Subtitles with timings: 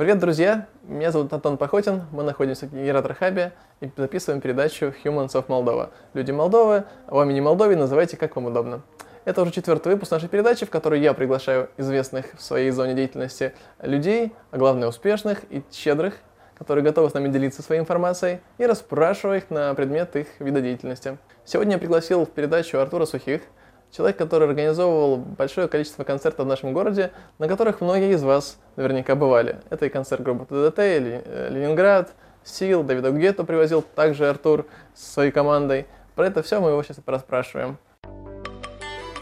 [0.00, 0.66] Привет, друзья!
[0.84, 5.90] Меня зовут Антон Похотин, мы находимся в Генератор Хабе и записываем передачу Humans of Moldova.
[6.14, 8.80] Люди Молдовы, а вами не Молдове, называйте как вам удобно.
[9.26, 13.52] Это уже четвертый выпуск нашей передачи, в которой я приглашаю известных в своей зоне деятельности
[13.82, 16.14] людей, а главное успешных и щедрых,
[16.56, 21.18] которые готовы с нами делиться своей информацией, и расспрашиваю их на предмет их вида деятельности.
[21.44, 23.42] Сегодня я пригласил в передачу Артура Сухих–
[23.90, 29.16] Человек, который организовывал большое количество концертов в нашем городе, на которых многие из вас наверняка
[29.16, 29.60] бывали.
[29.68, 32.12] Это и концерт группы ТДТ, э, Ленинград,
[32.44, 35.86] Сил, Давида Гетто привозил также Артур с своей командой.
[36.14, 37.78] Про это все мы его сейчас и расспрашиваем.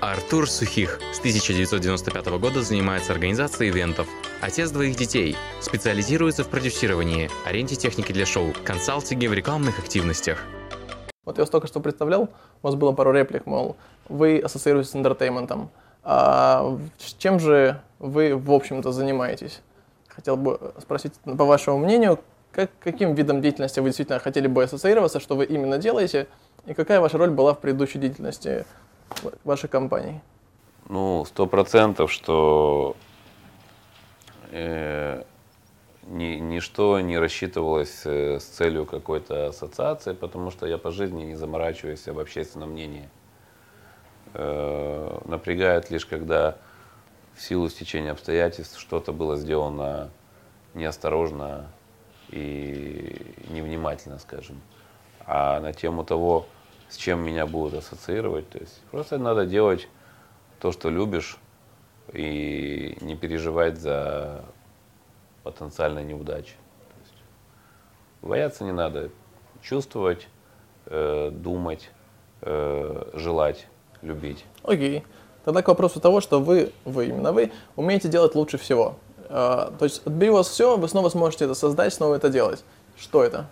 [0.00, 4.06] Артур Сухих с 1995 года занимается организацией ивентов.
[4.40, 5.36] Отец двоих детей.
[5.60, 10.44] Специализируется в продюсировании, аренде техники для шоу, консалтинге в рекламных активностях.
[11.28, 12.28] Вот я вас только что представлял, у
[12.66, 13.76] вас было пару реплик, мол,
[14.08, 15.68] вы ассоциируетесь с интертейментом.
[16.02, 16.78] А
[17.18, 19.60] чем же вы, в общем-то, занимаетесь?
[20.08, 22.18] Хотел бы спросить, по вашему мнению,
[22.50, 26.28] как, каким видом деятельности вы действительно хотели бы ассоциироваться, что вы именно делаете,
[26.64, 28.64] и какая ваша роль была в предыдущей деятельности
[29.44, 30.22] вашей компании?
[30.88, 32.96] Ну, сто процентов, что
[34.50, 35.24] э,
[36.58, 42.08] ничто не рассчитывалось э, с целью какой-то ассоциации, потому что я по жизни не заморачиваюсь
[42.08, 43.08] об общественном мнении.
[44.34, 46.56] Э, напрягает лишь, когда
[47.36, 50.10] в силу стечения обстоятельств что-то было сделано
[50.74, 51.68] неосторожно
[52.30, 53.16] и
[53.50, 54.60] невнимательно, скажем.
[55.26, 56.46] А на тему того,
[56.88, 59.86] с чем меня будут ассоциировать, то есть просто надо делать
[60.58, 61.38] то, что любишь,
[62.12, 64.44] и не переживать за
[65.50, 66.54] потенциальной неудачи.
[68.22, 69.10] Бояться не надо,
[69.62, 70.28] чувствовать,
[70.86, 71.90] э, думать,
[72.42, 73.66] э, желать
[74.02, 74.44] любить.
[74.62, 75.04] Окей.
[75.44, 78.96] Тогда к вопросу того, что вы, вы именно вы, умеете делать лучше всего.
[79.28, 82.64] Uh, то есть отбери у вас все, вы снова сможете это создать, снова это делать.
[82.96, 83.46] Что это?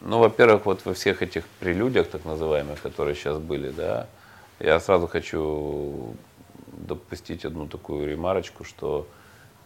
[0.00, 4.06] Ну, во-первых, вот во всех этих прелюдиях, так называемых, которые сейчас были, да,
[4.60, 6.14] я сразу хочу
[6.66, 9.06] допустить одну такую ремарочку, что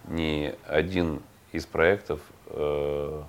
[0.08, 1.20] ни один
[1.56, 3.22] из проектов э,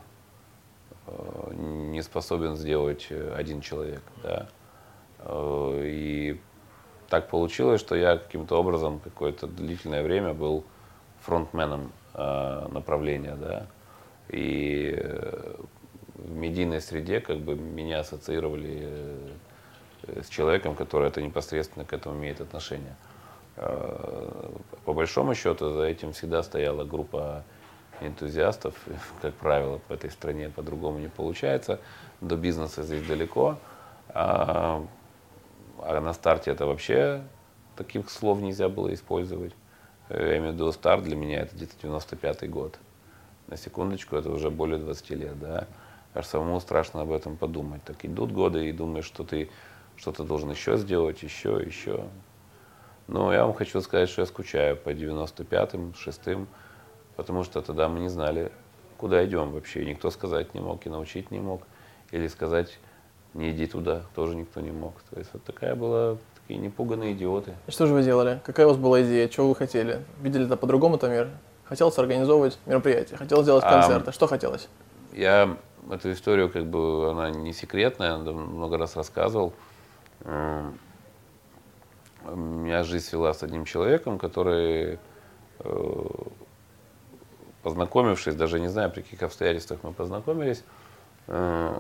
[1.08, 4.50] э, не способен сделать один человек, да.
[5.20, 6.40] Э, и
[7.10, 10.66] так получилось, что я каким-то образом какое-то длительное время был
[11.22, 13.68] фронтменом э, направления, да,
[14.30, 15.56] и э,
[16.16, 22.18] в медийной среде как бы меня ассоциировали э, с человеком, который это непосредственно к этому
[22.20, 22.96] имеет отношение.
[23.56, 24.52] Э,
[24.84, 27.44] по большому счету за этим всегда стояла группа
[28.02, 28.76] энтузиастов,
[29.22, 31.80] как правило, в этой стране по-другому не получается,
[32.22, 33.58] до бизнеса здесь далеко.
[34.10, 34.86] А
[35.80, 37.22] а на старте это вообще
[37.76, 39.54] таких слов нельзя было использовать.
[40.10, 42.80] Я имею в виду старт для меня это где-то 95 год.
[43.48, 45.68] На секундочку, это уже более 20 лет, да.
[46.14, 47.84] Аж самому страшно об этом подумать.
[47.84, 49.50] Так идут годы и думаешь, что ты
[49.96, 52.06] что-то должен еще сделать, еще, еще.
[53.08, 56.48] Но я вам хочу сказать, что я скучаю по 95-м, 6-м,
[57.18, 58.52] потому что тогда мы не знали,
[58.98, 59.86] куда идем вообще.
[59.86, 61.64] Никто сказать не мог, и научить не мог.
[62.12, 62.80] Или сказать,
[63.34, 64.94] не иди туда, тоже никто не мог.
[65.10, 67.56] То есть вот такая была, такие непуганные идиоты.
[67.68, 68.40] И что же вы делали?
[68.46, 69.28] Какая у вас была идея?
[69.28, 70.06] Чего вы хотели?
[70.22, 71.30] Видели это по-другому-то мир?
[71.66, 74.12] Хотелось организовывать мероприятие, хотел сделать концерты.
[74.12, 74.70] А, что хотелось?
[75.12, 75.58] Я
[75.92, 79.52] эту историю, как бы, она не секретная, много раз рассказывал.
[80.24, 80.30] У
[82.36, 84.98] меня жизнь свела с одним человеком, который,
[85.60, 86.06] э,
[87.68, 90.64] познакомившись, даже не знаю, при каких обстоятельствах мы познакомились,
[91.28, 91.80] э,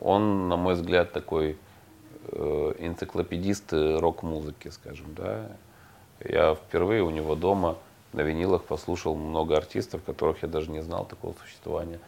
[0.00, 1.56] он, на мой взгляд, такой
[2.26, 5.46] э, энциклопедист рок-музыки, скажем, да.
[6.24, 7.76] Я впервые у него дома
[8.12, 12.00] на винилах послушал много артистов, которых я даже не знал такого существования.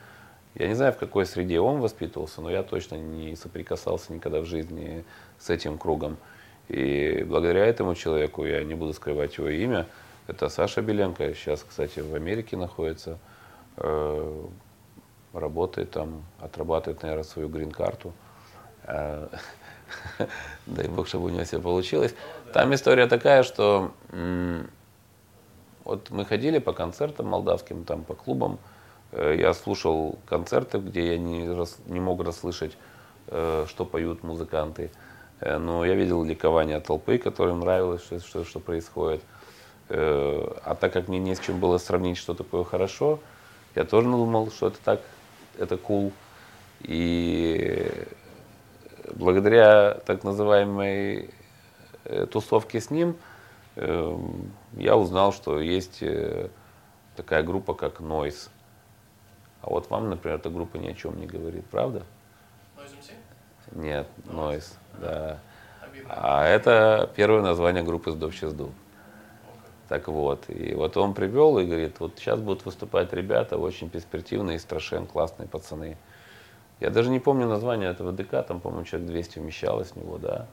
[0.57, 4.45] Я не знаю, в какой среде он воспитывался, но я точно не соприкасался никогда в
[4.45, 5.05] жизни
[5.39, 6.17] с этим кругом.
[6.67, 9.87] И благодаря этому человеку, я не буду скрывать его имя,
[10.27, 13.19] это Саша Беленко, сейчас, кстати, в Америке находится,
[13.77, 14.45] э,
[15.35, 18.13] работает там, отрабатывает, наверное, свою грин-карту.
[18.85, 19.29] Э,
[20.67, 22.15] дай бог, чтобы у него все получилось.
[22.55, 23.93] Там история такая, что
[25.85, 28.59] вот мы ходили по концертам молдавским, там по клубам.
[29.13, 32.79] Э, я слушал концерты, где я не, рас, не мог расслышать,
[33.27, 34.91] что поют музыканты.
[35.41, 39.23] Но я видел ликование толпы, которым нравилось, что, что, что происходит.
[39.89, 43.21] А так как мне не с чем было сравнить, что такое хорошо,
[43.75, 45.01] я тоже думал, что это так
[45.59, 46.13] это cool.
[46.81, 47.91] И
[49.15, 51.31] благодаря так называемой
[52.05, 53.17] э, тусовке с ним
[53.77, 56.49] эм, я узнал, что есть э,
[57.17, 58.49] такая группа, как Noise.
[59.63, 62.03] А вот вам, например, эта группа ни о чем не говорит, правда?
[63.73, 65.39] Нет, Noise, да.
[66.09, 68.73] А это первое название группы «Сдов Дуб».
[69.89, 74.59] Так вот, и вот он привел и говорит, вот сейчас будут выступать ребята, очень перспективные,
[74.59, 75.97] страшен, классные пацаны.
[76.81, 80.47] Я даже не помню название этого ДК, там, по-моему, человек 200 вмещалось в него, да.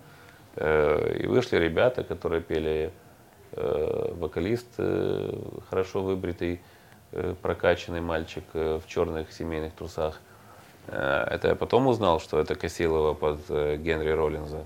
[0.56, 2.92] Э, и вышли ребята, которые пели
[3.54, 5.34] э, вокалист э,
[5.70, 6.62] хорошо выбритый,
[7.42, 10.22] прокачанный мальчик в черных семейных трусах.
[10.88, 14.66] Это я потом узнал, что это Косилова под Генри Роллинза.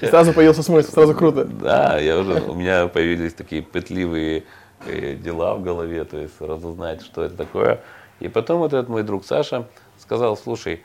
[0.00, 1.44] Сразу появился смысл, сразу круто.
[1.44, 4.44] Да, я уже, у меня появились такие пытливые
[4.86, 7.80] дела в голове, то есть разузнать, что это такое.
[8.20, 9.66] И потом вот этот мой друг Саша
[9.98, 10.82] сказал, слушай,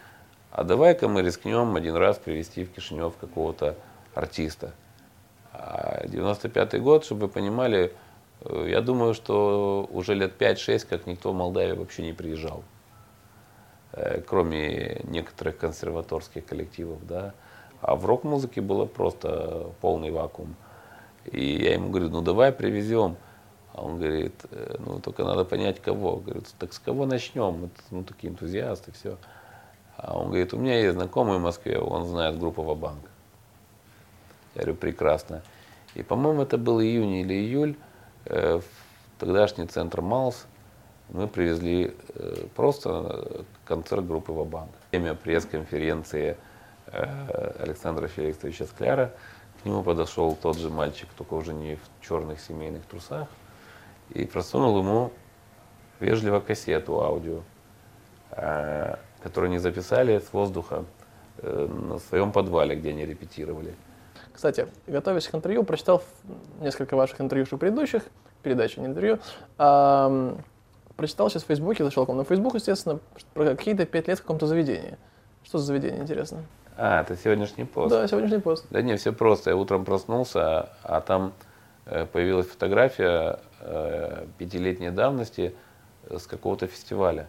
[0.52, 3.76] а давай-ка мы рискнем один раз привести в Кишинев какого-то
[4.16, 4.72] артиста.
[5.54, 7.94] А 95-й год, чтобы вы понимали,
[8.42, 12.64] э, я думаю, что уже лет 5-6, как никто в Молдавии вообще не приезжал.
[13.98, 17.34] Э, кроме некоторых консерваторских коллективов, да.
[17.82, 20.56] А в рок-музыке было просто полный вакуум.
[21.26, 23.18] И я ему говорю, ну давай привезем.
[23.74, 26.18] А он говорит, «Э, ну только надо понять кого.
[26.18, 27.72] Говорит, так с кого начнем?
[27.90, 29.18] Ну такие энтузиасты, все.
[29.96, 33.04] А он говорит, у меня есть знакомый в Москве, он знает группу Вабанк.
[34.54, 35.42] Я говорю, прекрасно.
[35.96, 37.76] И, по-моему, это был июнь или июль,
[38.26, 40.46] э, в тогдашний центр Малс
[41.10, 44.72] мы привезли э, просто концерт группы Вабанк.
[44.92, 46.38] Время пресс-конференции
[46.88, 49.12] э, Александра Феликсовича Скляра.
[49.62, 53.28] К нему подошел тот же мальчик, только уже не в черных семейных трусах,
[54.10, 55.12] и просунул ему
[56.00, 57.42] вежливо кассету аудио
[59.24, 60.86] которые они записали с воздуха
[61.38, 63.74] э, на своем подвале, где они репетировали.
[64.34, 66.04] Кстати, готовясь к интервью, прочитал
[66.60, 68.04] несколько ваших интервью предыдущих,
[68.44, 69.20] передач, не интервью.
[70.98, 73.00] А, прочитал сейчас в Фейсбуке, зашел к вам на Фейсбук, естественно,
[73.34, 74.98] про какие-то пять лет в каком-то заведении.
[75.44, 76.44] Что за заведение, интересно?
[76.76, 77.90] А, это сегодняшний пост?
[77.90, 78.66] Да, сегодняшний пост.
[78.70, 79.52] Да не, все просто.
[79.52, 81.34] Я утром проснулся, а там
[81.86, 85.54] э, появилась фотография э, пятилетней давности
[86.10, 87.28] с какого-то фестиваля.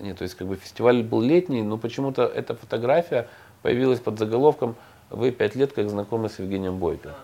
[0.00, 3.28] Нет, то есть как бы фестиваль был летний, но почему-то эта фотография
[3.62, 4.76] появилась под заголовком
[5.10, 7.14] «Вы пять лет как знакомы с Евгением Бойко».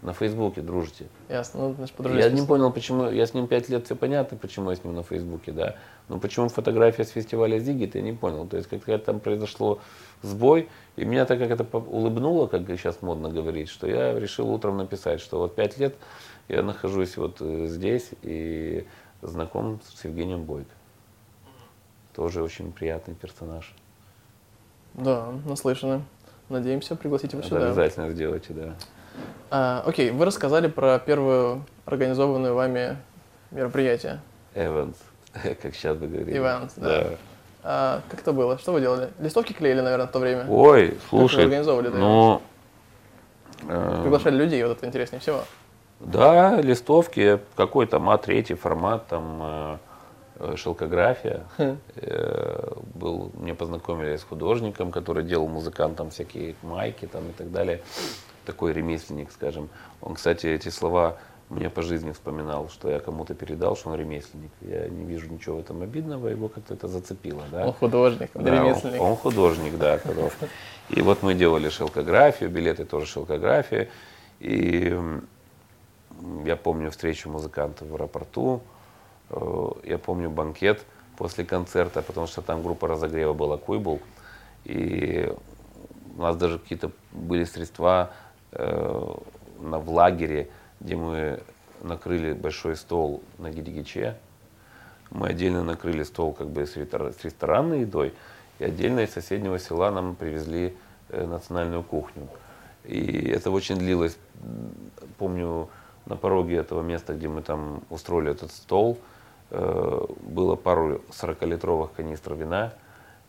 [0.00, 1.06] На Фейсбуке дружите.
[1.28, 4.70] Ясно, ну, значит, Я не понял, почему, я с ним пять лет, все понятно, почему
[4.70, 5.74] я с ним на Фейсбуке, да.
[6.08, 8.46] Но почему фотография с фестиваля Зигит, я не понял.
[8.46, 9.80] То есть как-то там произошло
[10.22, 14.76] сбой, и меня так как это улыбнуло, как сейчас модно говорить, что я решил утром
[14.76, 15.96] написать, что вот пять лет
[16.46, 18.86] я нахожусь вот э, здесь и
[19.20, 20.70] знаком с Евгением Бойко.
[22.14, 23.74] Тоже очень приятный персонаж.
[24.94, 26.02] Да, наслышаны.
[26.48, 27.66] Надеемся пригласить его сюда.
[27.66, 28.76] Обязательно сделайте, да.
[29.50, 32.96] А, окей, вы рассказали про первую организованную вами
[33.50, 34.20] мероприятие.
[34.54, 34.96] Эванс,
[35.62, 36.36] как сейчас бы говорили.
[36.36, 36.88] Эванс, да.
[36.88, 37.06] да.
[37.62, 38.58] А, как это было?
[38.58, 39.10] Что вы делали?
[39.18, 40.46] Листовки клеили, наверное, в то время?
[40.48, 42.42] Ой, слушай, как вы организовывали ну,
[43.68, 45.44] э, Приглашали людей, вот это интереснее всего.
[46.00, 49.76] Да, листовки, какой там А3 формат, там Э,
[50.56, 51.44] шелкография.
[51.58, 51.78] Хм.
[51.96, 57.80] Э, был, мне познакомили с художником, который делал музыкантам всякие майки там и так далее.
[58.44, 59.68] Такой ремесленник, скажем.
[60.00, 61.18] Он, кстати, эти слова
[61.48, 64.50] мне по жизни вспоминал, что я кому-то передал, что он ремесленник.
[64.60, 67.42] Я не вижу ничего в этом обидного, его как-то это зацепило.
[67.50, 67.66] Да?
[67.66, 69.00] Он художник, да, ремесленник.
[69.00, 69.98] Он, он художник, да.
[70.90, 73.88] И вот мы делали шелкографию, билеты тоже шелкография.
[74.40, 74.94] И
[76.44, 78.62] я помню встречу музыкантов в аэропорту.
[79.30, 80.84] Э, я помню банкет
[81.16, 84.00] после концерта, потому что там группа разогрева была Куйбул.
[84.64, 85.32] И
[86.16, 88.10] у нас даже какие-то были средства
[88.52, 89.14] э,
[89.60, 90.48] на, в лагере,
[90.80, 91.40] где мы
[91.82, 94.16] накрыли большой стол на Гидигиче.
[95.10, 98.12] Мы отдельно накрыли стол как бы с, ресторанной едой,
[98.58, 100.76] и отдельно из соседнего села нам привезли
[101.08, 102.28] э, национальную кухню.
[102.84, 104.16] И это очень длилось.
[105.18, 105.68] Помню,
[106.06, 108.98] на пороге этого места, где мы там устроили этот стол,
[109.50, 112.74] было пару 40-литровых канистр вина,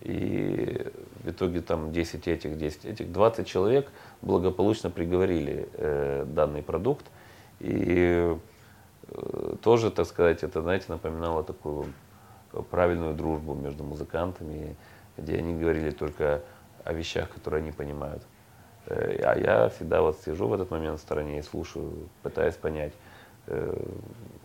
[0.02, 0.88] и
[1.24, 7.06] в итоге там 10 этих, 10 этих, 20 человек благополучно приговорили э, данный продукт.
[7.60, 8.38] И
[9.08, 11.88] э, тоже, так сказать, это, знаете, напоминало такую
[12.72, 14.76] правильную дружбу между музыкантами,
[15.18, 16.42] где они говорили только
[16.86, 18.24] о вещах, которые они понимают.
[18.86, 22.94] Э, а я всегда вот сижу в этот момент в стороне и слушаю, пытаясь понять,
[23.48, 23.86] э,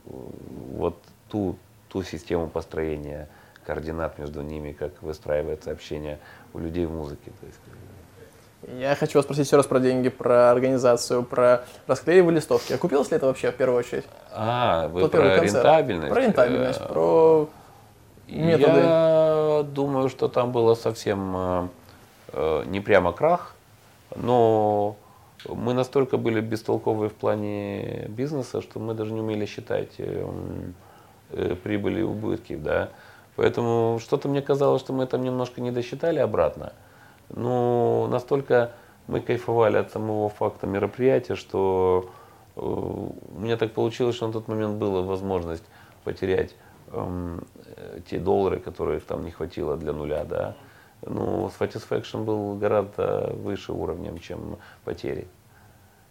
[0.04, 1.56] вот ту,
[1.94, 3.28] ту систему построения
[3.64, 6.18] координат между ними, как выстраивается общение
[6.52, 7.30] у людей в музыке.
[7.40, 12.72] То есть, Я хочу вас спросить еще раз про деньги, про организацию, про расклеивание листовки.
[12.72, 14.04] Окупилось ли это вообще в первую очередь?
[14.32, 16.12] А, вы Тот про рентабельность?
[16.12, 17.48] Про рентабельность, Э, про
[18.26, 18.80] методы.
[18.80, 21.68] Я думаю, что там было совсем э,
[22.32, 23.54] э, не прямо крах,
[24.16, 24.96] но
[25.48, 30.34] мы настолько были бестолковые в плане бизнеса, что мы даже не умели считать э, м,
[30.70, 30.72] э,
[31.62, 32.90] прибыли и убытки, да.
[33.36, 36.72] Поэтому что-то мне казалось, что мы там немножко не досчитали обратно.
[37.30, 38.72] Но настолько
[39.06, 42.10] мы кайфовали от самого факта мероприятия, что
[42.56, 45.64] э, у меня так получилось, что на тот момент была возможность
[46.04, 46.54] потерять
[46.92, 50.54] эм, э, те доллары, которых там не хватило для нуля, да.
[51.02, 55.26] Ну, satisfaction был гораздо выше уровнем, чем потери.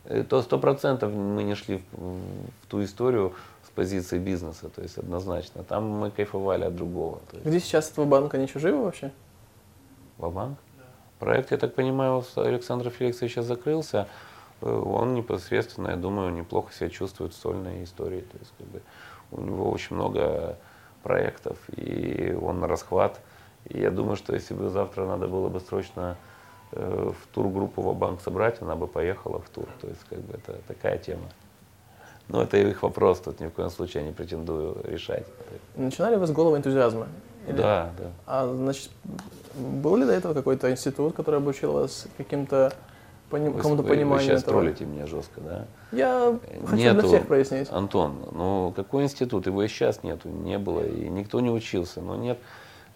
[0.05, 2.17] Э, То сто процентов мы не шли в,
[2.61, 3.33] в ту историю
[3.75, 5.63] позиции бизнеса, то есть однозначно.
[5.63, 7.19] Там мы кайфовали от другого.
[7.31, 9.11] То есть, Где сейчас этого банка они еще живы вообще?
[10.17, 10.57] Ва-банк.
[11.19, 14.07] Проект, я так понимаю, с Александра Феликсовича закрылся.
[14.61, 18.21] Э, Он непосредственно, я думаю, неплохо себя чувствует в сольной истории.
[18.21, 18.81] То есть, как бы,
[19.31, 20.57] у него очень много
[21.01, 23.19] проектов, и он на расхват.
[23.65, 26.17] И я думаю, что если бы завтра надо было бы срочно
[26.71, 29.67] э, в тургруппу Ва-банк собрать, она бы поехала в тур.
[29.81, 31.29] То есть, как бы, это такая тема.
[32.29, 35.25] Но это их вопрос, тут ни в коем случае я не претендую решать.
[35.75, 37.07] Начинали вы с голого энтузиазма?
[37.47, 38.05] Или- Да, да.
[38.25, 38.89] А значит,
[39.55, 42.71] был ли до этого какой-то институт, который обучил вас каким-то
[43.29, 44.61] поним- вы- пониманию вы сейчас этого?
[44.61, 45.65] троллите меня жестко, да?
[45.91, 47.69] Я хочу Нету, для всех прояснить.
[47.71, 49.45] Антон, ну какой институт?
[49.45, 51.99] Его и сейчас нету, не было, и никто не учился.
[52.01, 52.39] Но нет,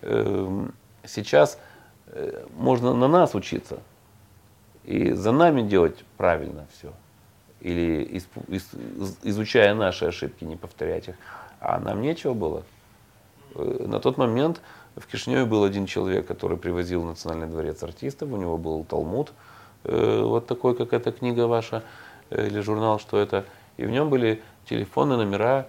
[0.02, 0.74] эм,
[1.06, 1.60] сейчас
[2.08, 3.80] э, можно на нас учиться
[4.86, 6.94] и за нами делать правильно все.
[7.62, 11.16] Или из- из- изучая наши ошибки, не повторять их.
[11.60, 12.64] А нам нечего было.
[13.56, 14.62] Э, На тот момент
[14.96, 18.32] в Кишиневе был один человек, который привозил в Национальный дворец артистов.
[18.32, 19.34] У него был Талмуд,
[19.84, 21.84] э, вот такой, как эта книга ваша,
[22.30, 23.46] э, или журнал, что это.
[23.78, 25.68] И в нем были телефоны, номера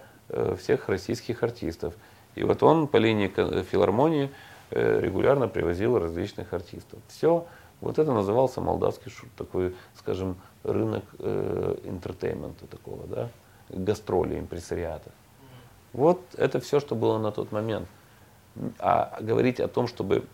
[0.59, 1.95] всех российских артистов.
[2.35, 3.29] И вот он по линии
[3.63, 4.31] филармонии
[4.71, 7.01] регулярно привозил различных артистов.
[7.09, 7.47] Все.
[7.81, 13.31] Вот это назывался молдавский такой, скажем, рынок э, entertainment а такого, да,
[13.71, 15.11] гастроли, импрессариата.
[15.93, 17.89] Вот это все, что было на тот момент.
[18.79, 20.25] А говорить о том, чтобы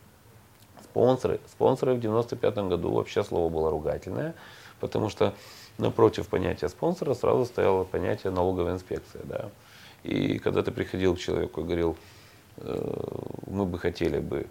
[0.83, 4.35] спонсоры, спонсоры в 95 году вообще слово было ругательное,
[4.81, 5.35] потому что
[5.77, 9.23] напротив понятия спонсора сразу стояло понятие налоговая инспекция.
[9.25, 9.51] Да.
[10.03, 11.97] И когда ты приходил к человеку и говорил,
[12.59, 13.07] э,
[13.47, 14.47] мы бы хотели бы,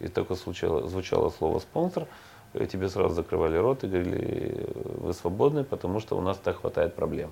[0.00, 2.06] и только звучало, звучало слово спонсор,
[2.54, 6.94] э, тебе сразу закрывали рот и говорили, вы свободны, потому что у нас так хватает
[6.94, 7.30] проблем.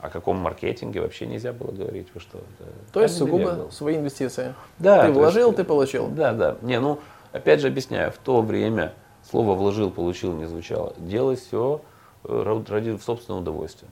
[0.00, 2.38] О каком маркетинге вообще нельзя было говорить, вы что?
[2.38, 3.70] это То есть сугубо был.
[3.72, 4.54] свои инвестиции.
[4.78, 6.08] Да, ты вложил, есть, ты получил.
[6.08, 6.56] Да, да.
[6.62, 7.00] Не, ну,
[7.32, 8.94] опять же объясняю, в то время
[9.28, 10.94] слово вложил, получил не звучало.
[10.98, 11.80] Делай все
[12.22, 13.88] ради собственного удовольствия.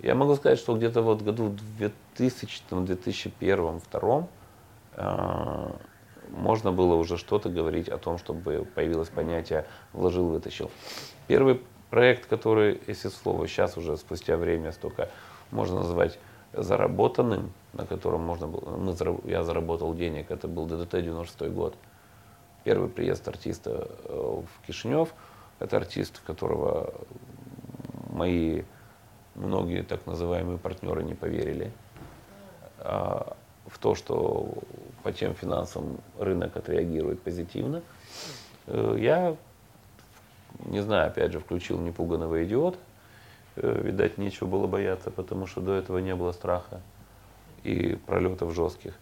[0.00, 4.26] Я могу сказать, что где-то вот году в 2000, 2001, 2002
[4.94, 5.70] э,
[6.30, 10.70] можно было уже что-то говорить о том, чтобы появилось понятие «вложил, вытащил».
[11.26, 15.10] Первый проект, который, если слово сейчас уже спустя время столько
[15.50, 16.18] можно назвать
[16.52, 18.94] заработанным, на котором можно было, мы,
[19.24, 21.76] я заработал денег, это был ДДТ 96 год.
[22.64, 25.14] Первый приезд артиста э, в Кишинев,
[25.58, 26.94] это артист, которого
[28.10, 28.62] мои
[29.34, 31.72] многие так называемые партнеры не поверили
[32.78, 34.54] а, в то, что
[35.08, 37.80] по тем финансам рынок отреагирует позитивно.
[38.66, 39.36] Э, Я,
[40.66, 42.76] не знаю, опять же, включил непуганного идиота.
[43.56, 46.82] Э, Видать, нечего было бояться, потому что до этого не было страха
[47.64, 48.92] и пролетов жестких.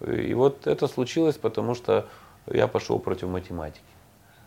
[0.00, 2.06] И вот это случилось, потому что
[2.46, 3.84] я пошел против математики.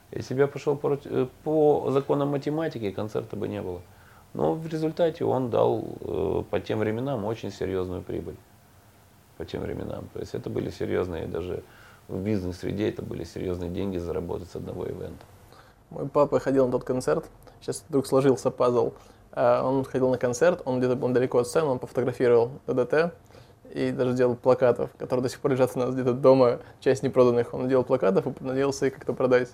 [0.09, 3.81] Если бы я пошел против, э, по законам математики, концерта бы не было.
[4.33, 8.35] Но в результате он дал э, по тем временам очень серьезную прибыль.
[9.37, 10.09] По тем временам.
[10.13, 11.63] То есть это были серьезные, даже
[12.07, 15.25] в бизнес-среде это были серьезные деньги заработать с одного ивента.
[15.89, 17.25] Мой папа ходил на тот концерт,
[17.61, 18.93] сейчас вдруг сложился пазл.
[19.31, 23.13] А, Он ходил на концерт, он где-то был далеко от сцены, он пофотографировал ДДТ
[23.71, 27.53] и даже делал плакатов, которые до сих пор лежат у нас где-то дома, часть непроданных.
[27.53, 29.49] Он делал плакатов и надеялся их как-то продать.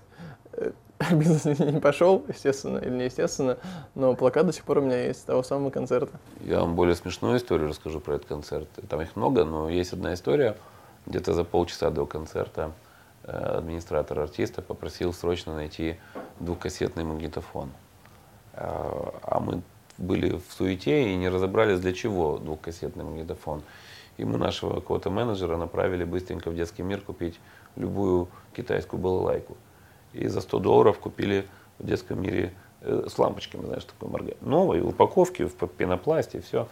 [0.53, 0.71] Э,
[1.11, 3.57] Бизнес не пошел, естественно, или неестественно,
[3.95, 6.19] но плакат до сих пор у меня есть с того самого концерта.
[6.41, 8.67] Я вам более смешную историю расскажу про этот концерт.
[8.89, 10.57] Там их много, но есть одна история.
[11.05, 12.71] Где-то за полчаса до концерта
[13.23, 15.97] э, администратор артиста попросил срочно найти
[16.39, 17.69] двухкассетный магнитофон.
[18.53, 18.67] Э,
[19.23, 19.61] А мы
[19.99, 23.61] были в суете и не разобрались, для чего двухкассетный магнитофон.
[24.17, 27.39] И мы нашего какого-то менеджера направили быстренько в детский мир купить
[27.75, 29.55] любую китайскую балалайку.
[30.13, 31.45] и за 100 долларов купили
[31.77, 34.37] в детском мире э, с лампочками, знаешь, такой моргай.
[34.41, 36.67] Новой упаковки в пенопласте, все.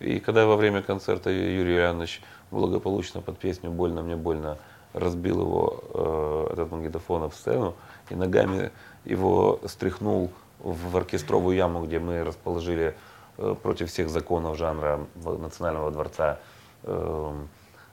[0.00, 4.56] И когда во время концерта Юрий Иванович благополучно под песню «Больно, мне больно»
[4.94, 7.74] разбил его, э, этот магнитофон в сцену,
[8.08, 8.70] и ногами
[9.04, 12.94] его стряхнул в оркестровую яму, где мы расположили
[13.36, 16.38] э, против всех законов жанра Национального дворца
[16.82, 17.34] э,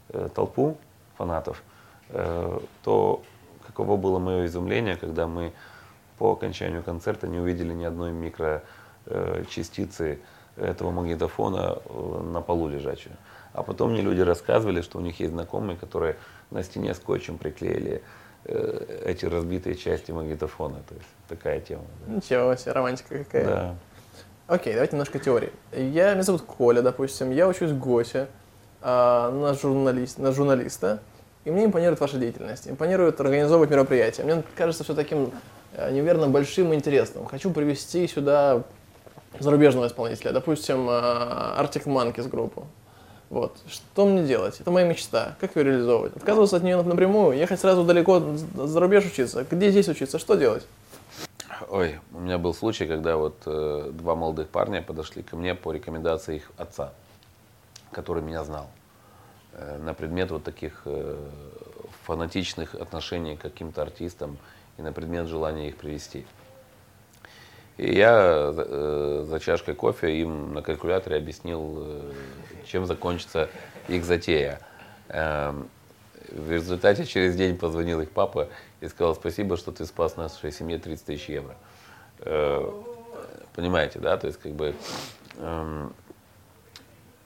[0.10, 0.77] э, толпу
[1.17, 1.62] фанатов,
[2.10, 3.22] э, то
[3.65, 5.51] каково было мое изумление, когда мы
[6.17, 10.19] по окончанию концерта не увидели ни одной микрочастицы
[10.55, 11.79] этого магнитофона
[12.24, 13.17] на полу лежачую.
[13.53, 16.15] А потом мне люди рассказывали, что у них есть знакомые, которые
[16.51, 18.01] на стене скотчем приклеили
[18.46, 20.78] эти разбитые части магнитофона.
[20.88, 21.84] То есть такая тема.
[22.06, 22.16] Да.
[22.16, 23.46] Ничего себе, романтика какая.
[23.46, 23.75] Да.
[24.48, 25.52] Окей, давайте немножко теории.
[25.72, 28.28] Я, меня зовут Коля, допустим, я учусь в ГОСе
[28.82, 31.00] э, на, журналист, на журналиста,
[31.46, 34.24] и мне импонирует ваша деятельность, импонирует организовывать мероприятия.
[34.24, 35.32] Мне кажется все таким
[35.74, 37.25] э, неверно большим и интересным.
[37.25, 38.62] Хочу привести сюда
[39.40, 42.68] зарубежного исполнителя, допустим, Arctic Monkeys группу.
[43.29, 43.58] Вот.
[43.67, 44.60] Что мне делать?
[44.60, 45.36] Это моя мечта.
[45.39, 46.15] Как ее реализовывать?
[46.15, 47.38] Отказываться от нее напрямую?
[47.38, 48.22] Ехать сразу далеко
[48.55, 49.46] за рубеж учиться?
[49.50, 50.20] Где здесь учиться?
[50.20, 50.65] Что делать?
[51.70, 55.72] Ой, у меня был случай, когда вот э, два молодых парня подошли ко мне по
[55.72, 56.94] рекомендации их отца,
[57.91, 58.70] который меня знал,
[59.53, 61.17] э, на предмет вот таких э,
[62.03, 64.38] фанатичных отношений к каким-то артистам
[64.77, 66.25] и на предмет желания их привести.
[67.77, 72.13] И я э, за чашкой кофе им на калькуляторе объяснил, э,
[72.65, 73.50] чем закончится
[73.89, 74.62] их затея.
[75.10, 75.53] Э,
[76.32, 78.48] в результате через день позвонил их папа
[78.79, 81.55] и сказал, спасибо, что ты спас нашей семье 30 тысяч евро.
[82.20, 82.72] Э,
[83.53, 84.15] понимаете, да?
[84.17, 84.74] То есть, как бы,
[85.36, 85.89] э,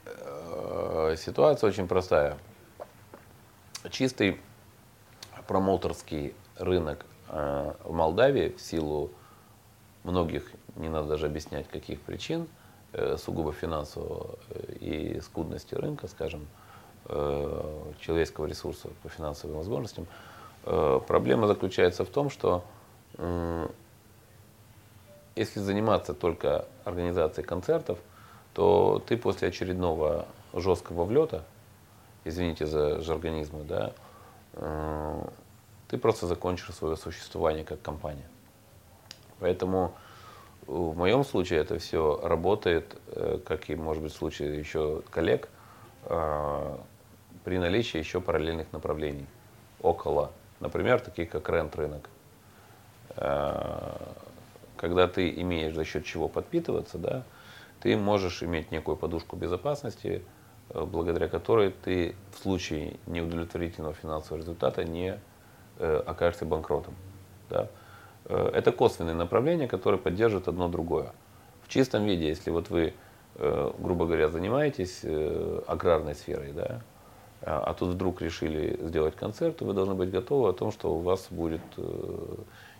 [0.06, 2.38] э, ситуация очень простая.
[3.91, 4.39] Чистый
[5.48, 9.12] промоутерский рынок э, в Молдавии в силу
[10.09, 12.48] многих, не надо даже объяснять, каких причин,
[12.93, 16.48] э, сугубо финансового э, и скудности рынка, скажем,
[17.05, 20.07] э, человеческого ресурса по финансовым возможностям,
[21.07, 22.63] проблема заключается в том, что
[25.35, 27.98] если заниматься только организацией концертов,
[28.53, 31.45] то ты после очередного жесткого влета,
[32.25, 33.93] извините за жаргонизмы, да,
[35.87, 38.27] ты просто закончишь свое существование как компания.
[39.40, 39.94] Поэтому
[40.70, 45.50] в моем случае это все работает, э, как и, может быть, в случае еще коллег,
[46.06, 46.78] э,
[47.44, 49.25] при наличии еще параллельных направлений
[49.82, 52.08] около, например, таких как рент-рынок.
[53.16, 53.96] Э,
[54.78, 57.24] когда ты имеешь за счет чего подпитываться, да,
[57.82, 60.22] ты можешь иметь некую подушку безопасности,
[60.70, 65.20] благодаря которой ты в случае неудовлетворительного финансового результата не
[65.80, 66.94] окажешься банкротом.
[67.50, 67.70] Да.
[68.29, 71.11] Э, это косвенные направления, которые поддерживают одно другое.
[71.63, 72.94] В чистом виде, если вот вы,
[73.35, 76.81] э, грубо говоря, занимаетесь э, аграрной сферой, да,
[77.42, 80.94] а, а тут вдруг решили сделать концерт, то вы должны быть готовы о том, что
[80.94, 81.61] у вас будет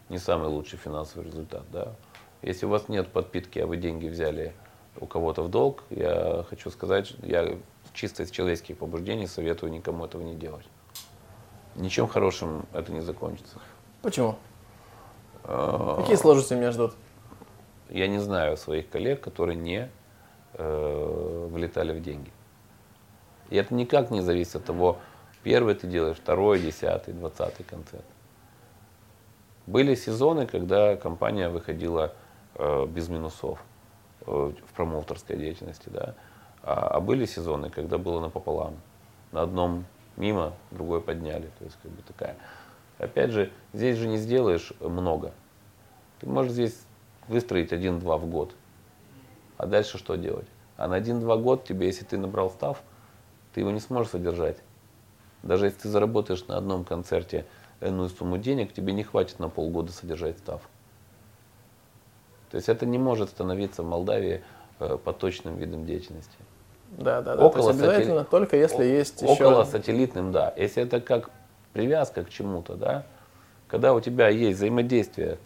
[0.10, 1.64] не самый лучший финансовый результат.
[1.72, 1.94] Да.
[2.42, 4.54] Если у вас нет подпитки, а вы деньги взяли
[5.00, 7.58] у кого-то в долг, я хочу сказать, я
[7.94, 10.66] чисто из человеческих побуждений советую никому этого не делать.
[11.76, 13.60] Ничем хорошим это не закончится.
[14.02, 14.36] Почему?
[15.44, 16.94] Какие сложности меня ждут?
[17.90, 19.90] Я не знаю своих коллег, которые не
[20.54, 22.32] э, влетали в деньги.
[23.50, 24.98] И это никак не зависит от того,
[25.44, 28.06] первый ты делаешь, второй, десятый, двадцатый концерт.
[29.66, 32.14] Были сезоны, когда компания выходила
[32.56, 33.60] э, без минусов
[34.28, 36.16] э, в промоутерской деятельности, да.
[36.62, 38.76] А, а были сезоны, когда было напополам.
[39.32, 39.86] На одном
[40.18, 41.50] мимо, другой подняли.
[41.58, 42.36] То есть как бы такая
[43.00, 45.32] Опять же, здесь же не сделаешь много.
[46.20, 46.78] Ты можешь здесь
[47.28, 48.54] выстроить один-два в год.
[49.58, 50.48] А дальше что делать?
[50.76, 52.84] А на один-два год тебе, если ты набрал став,
[53.54, 54.58] ты его не сможешь содержать.
[55.44, 57.46] Даже если ты заработаешь на одном концерте
[57.80, 60.62] энную сумму денег, тебе не хватит на полгода содержать став.
[62.52, 64.44] То есть это не может становиться в Молдавии
[64.80, 66.36] э, поточным видом деятельности.
[66.92, 67.46] Да, да, да.
[67.46, 68.30] Около То есть обязательно сателли...
[68.30, 69.46] только если есть около еще...
[69.46, 70.54] Около сателлитным, да.
[70.58, 71.30] Если это как
[71.74, 73.04] привязка к чему-то, да,
[73.68, 75.38] когда у тебя есть взаимодействие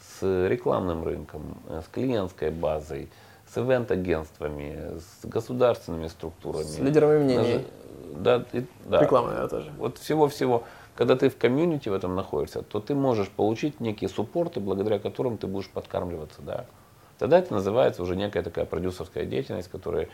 [0.00, 3.08] с рекламным рынком, э, с клиентской базой,
[3.52, 6.64] с ивент-агентствами, с государственными структурами.
[6.64, 7.66] С лидерами мнений.
[8.14, 9.00] Да, и, да.
[9.00, 9.72] Реклама, да, тоже.
[9.78, 10.64] Вот всего-всего.
[10.94, 15.38] Когда ты в комьюнити в этом находишься, то ты можешь получить некие суппорты, благодаря которым
[15.38, 16.66] ты будешь подкармливаться, да.
[17.18, 20.08] Тогда это называется уже некая такая продюсерская деятельность, которая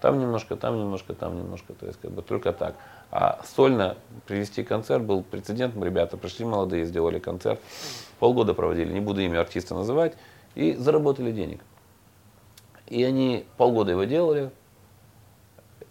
[0.00, 1.74] Там немножко, там немножко, там немножко.
[1.74, 2.76] То есть как бы только так.
[3.10, 5.84] А сольно привести концерт был прецедентом.
[5.84, 7.60] Ребята пришли молодые, сделали концерт.
[8.18, 10.14] Полгода проводили, не буду имя артиста называть.
[10.54, 11.60] И заработали денег.
[12.86, 14.50] И они полгода его делали.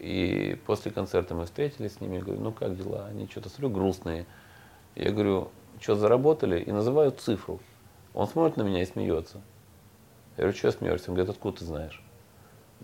[0.00, 2.16] И после концерта мы встретились с ними.
[2.16, 3.06] Я говорю, ну как дела?
[3.06, 4.26] Они что-то, смотрю, грустные.
[4.96, 6.60] Я говорю, что заработали?
[6.60, 7.60] И называют цифру.
[8.12, 9.40] Он смотрит на меня и смеется.
[10.36, 11.10] Я говорю, что смеешься?
[11.10, 12.02] Он говорит, откуда ты знаешь?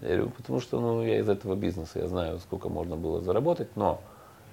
[0.00, 3.74] Я говорю, потому что ну, я из этого бизнеса, я знаю, сколько можно было заработать,
[3.76, 4.00] но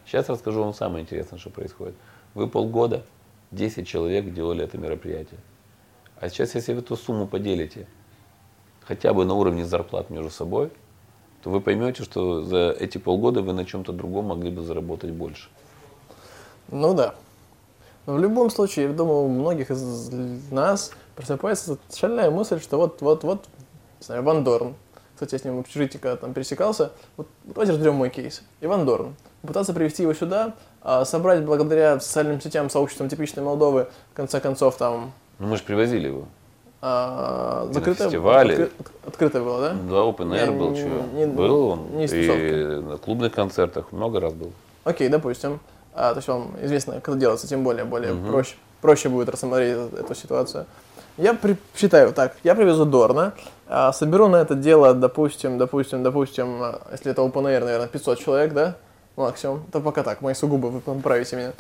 [0.06, 1.96] сейчас расскажу вам самое интересное, что происходит.
[2.34, 3.04] Вы полгода
[3.52, 5.40] 10 человек делали это мероприятие.
[6.20, 7.88] А сейчас, если вы эту сумму поделите
[8.86, 10.72] хотя бы на уровне зарплат между собой,
[11.44, 15.50] то вы поймете, что за эти полгода вы на чем-то другом могли бы заработать больше.
[16.70, 17.16] Ну да.
[18.06, 20.10] Но в любом случае, я думаю, у многих из
[20.52, 23.46] нас просыпается шальная мысль, что вот, вот, вот,
[24.00, 24.76] не знаю, Ван Дорн.
[25.24, 26.92] Кстати, я с ним в общежитии когда там пересекался.
[27.16, 28.42] Вот давайте разберем мой кейс.
[28.60, 29.16] Иван Дорн.
[29.48, 34.76] Пытаться привести его сюда, а собрать благодаря социальным сетям, сообществам типичной Молдовы, в конце концов,
[34.76, 35.14] там...
[35.40, 36.26] Ну мы же привозили его.
[36.82, 38.56] А, закрытое, фестивале.
[38.56, 38.72] откры-
[39.08, 39.70] открытое было, да?
[39.74, 40.90] Да, Open Air Не, был, не- что?
[41.14, 41.80] не- был он.
[41.96, 44.52] не и на клубных концертах много раз был.
[44.84, 45.62] Окей, допустим.
[45.96, 49.78] А, то есть вам известно, как это делается, тем более, более проще, проще будет рассмотреть
[49.78, 50.66] эту, эту ситуацию.
[51.18, 53.34] Я при- считаю так, я привезу Дорна,
[53.94, 58.54] соберу на это дело, допустим, допустим, допустим, а, если это open air, наверное, 500 человек,
[58.54, 58.76] да,
[59.16, 59.64] максимум.
[59.70, 61.52] Это пока так, мои сугубо, вы поправите меня.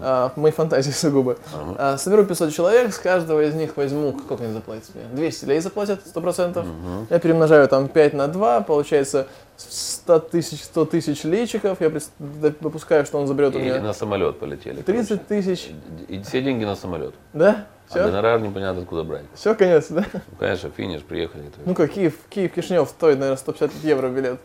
[0.00, 1.36] А, мои фантазии сугубо.
[1.78, 5.04] А, соберу 500 человек, с каждого из них возьму, сколько они заплатят мне?
[5.12, 7.06] 200 лей заплатят, 100%.
[7.10, 11.80] Я перемножаю там 5 на 2, получается 100 тысяч, 100 тысяч лейчиков.
[11.80, 14.82] Я допускаю, что он заберет у меня на самолет полетели.
[14.82, 15.70] 30 тысяч.
[16.08, 17.14] И все деньги на самолет.
[17.32, 17.66] да?
[17.88, 18.04] А Все?
[18.04, 19.24] гонорар непонятно откуда брать.
[19.34, 20.04] Все, конец, да?
[20.12, 21.44] Ну, конечно, финиш, приехали.
[21.64, 24.40] Ну как, Киев, Киев, Кишинев стоит, наверное, 150 евро билет.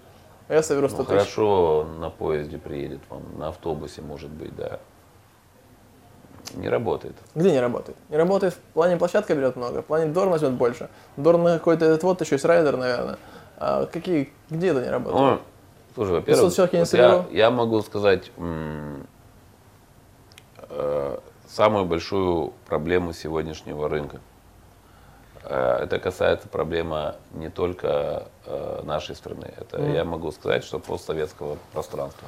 [0.47, 1.17] А я соберу 100 Ну, тысяч.
[1.17, 4.80] хорошо, на поезде приедет вам, на автобусе, может быть, да.
[6.56, 7.15] Не работает.
[7.34, 7.97] Где не работает?
[8.10, 10.89] Не работает в плане площадка берет много, в плане Дорн возьмет больше.
[11.17, 13.17] Дорн на какой-то этот вот еще есть райдер, наверное.
[13.58, 15.21] А какие, где это не работает?
[15.21, 15.39] Ну,
[15.95, 18.32] слушай, во-первых, 500 человек я не вот я, я могу сказать
[20.69, 21.17] э,
[21.52, 24.20] самую большую проблему сегодняшнего рынка.
[25.44, 29.54] Э, это касается проблемы не только э, нашей страны.
[29.58, 29.94] Это Мгм.
[29.94, 32.28] я могу сказать, что постсоветского пространства.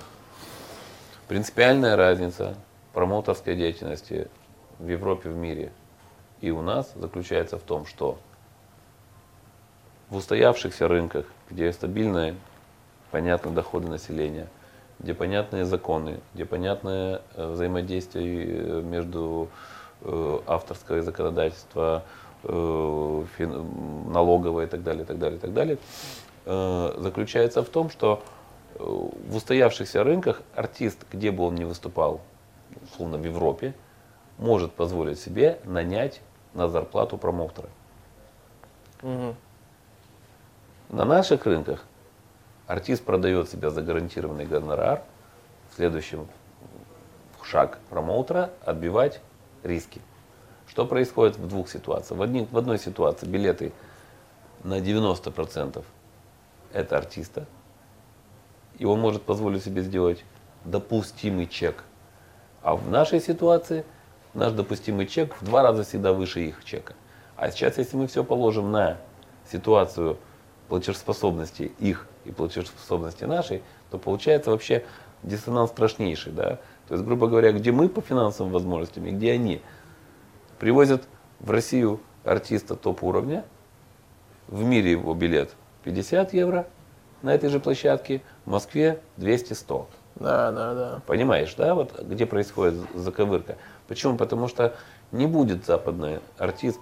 [1.27, 2.55] Принципиальная разница
[2.93, 4.27] промоутерской деятельности
[4.77, 5.71] в Европе, в мире
[6.41, 8.17] и у нас заключается в том, что
[10.09, 12.35] в устоявшихся рынках, где стабильные,
[13.11, 14.49] понятные доходы населения,
[14.99, 19.49] где понятные законы, где понятное э, взаимодействие э, между
[20.01, 22.03] э, авторское законодательство,
[22.43, 25.77] э, фин- налоговое и так далее, и так далее, и так далее,
[26.45, 28.21] заключается в том, что
[28.77, 32.19] в устоявшихся рынках артист, где бы он ни выступал,
[32.83, 33.73] условно в Европе,
[34.37, 36.19] может позволить себе нанять
[36.53, 37.69] на зарплату промоутера.
[39.01, 39.35] Мгм.
[40.89, 41.85] На наших рынках
[42.73, 45.03] артист продает себя за гарантированный гонорар.
[45.75, 46.27] Следующим
[47.43, 49.21] шаг промоутера– отбивать
[49.61, 50.01] риски.
[50.67, 52.19] Что происходит в двух ситуациях?
[52.19, 53.73] В, одни- в одной ситуации билеты
[54.63, 55.83] на 90%
[56.71, 57.45] это артиста,
[58.79, 60.25] и он может позволить себе сделать
[60.65, 61.83] допустимый чек.
[62.63, 63.85] А в нашей ситуации
[64.33, 66.93] наш допустимый чек в два раза всегда выше их чека.
[67.35, 68.97] А сейчас, если мы все положим на
[69.51, 70.17] ситуацию
[70.69, 74.83] платежеспособности их и платежеспособности нашей, то получается вообще
[75.23, 76.31] диссонанс страшнейший.
[76.33, 76.59] Да?
[76.87, 79.61] То есть, грубо говоря, где мы по финансовым возможностям и где они.
[80.59, 81.03] Привозят
[81.39, 83.43] в Россию артиста топ-уровня,
[84.47, 85.51] в мире его билет
[85.83, 86.67] 50 евро
[87.21, 89.85] на этой же площадке, в Москве 200-100.
[90.15, 91.01] Да, да, да.
[91.07, 93.57] Понимаешь, да, вот где происходит заковырка.
[93.87, 94.17] Почему?
[94.17, 94.75] Потому что
[95.11, 96.79] не будет западный артист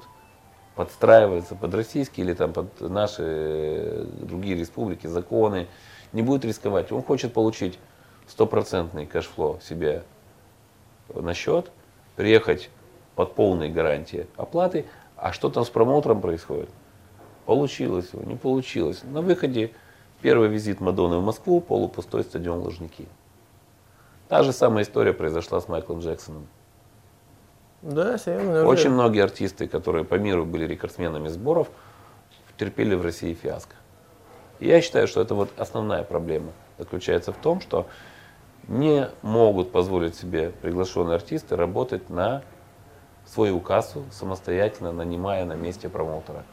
[0.76, 5.68] подстраиваться под российские или там под наши э, другие республики, законы,
[6.14, 6.92] не будет рисковать.
[6.92, 7.78] Он хочет получить
[8.28, 10.04] стопроцентный кэшфло себе
[11.14, 11.72] на счет,
[12.16, 12.70] приехать
[13.16, 14.86] под полной гарантией оплаты,
[15.18, 16.70] а что там с промоутером происходит?
[17.46, 19.02] Получилось его, не получилось.
[19.04, 19.72] На выходе
[20.22, 23.08] первый визит Мадонны в Москву, полупустой стадион Лужники.
[24.30, 26.48] Та же самая история произошла с Майклом Джексоном.
[27.82, 28.66] Да, неужели?
[28.66, 31.70] Очень многие артисты, которые по миру были рекордсменами сборов,
[32.58, 33.76] терпели в России фиаско.
[34.60, 37.88] И я считаю, что это вот основная проблема заключается в том, что
[38.68, 42.44] не могут позволить себе приглашенные артисты работать на
[43.26, 46.44] свою кассу самостоятельно, нанимая на месте промоутера.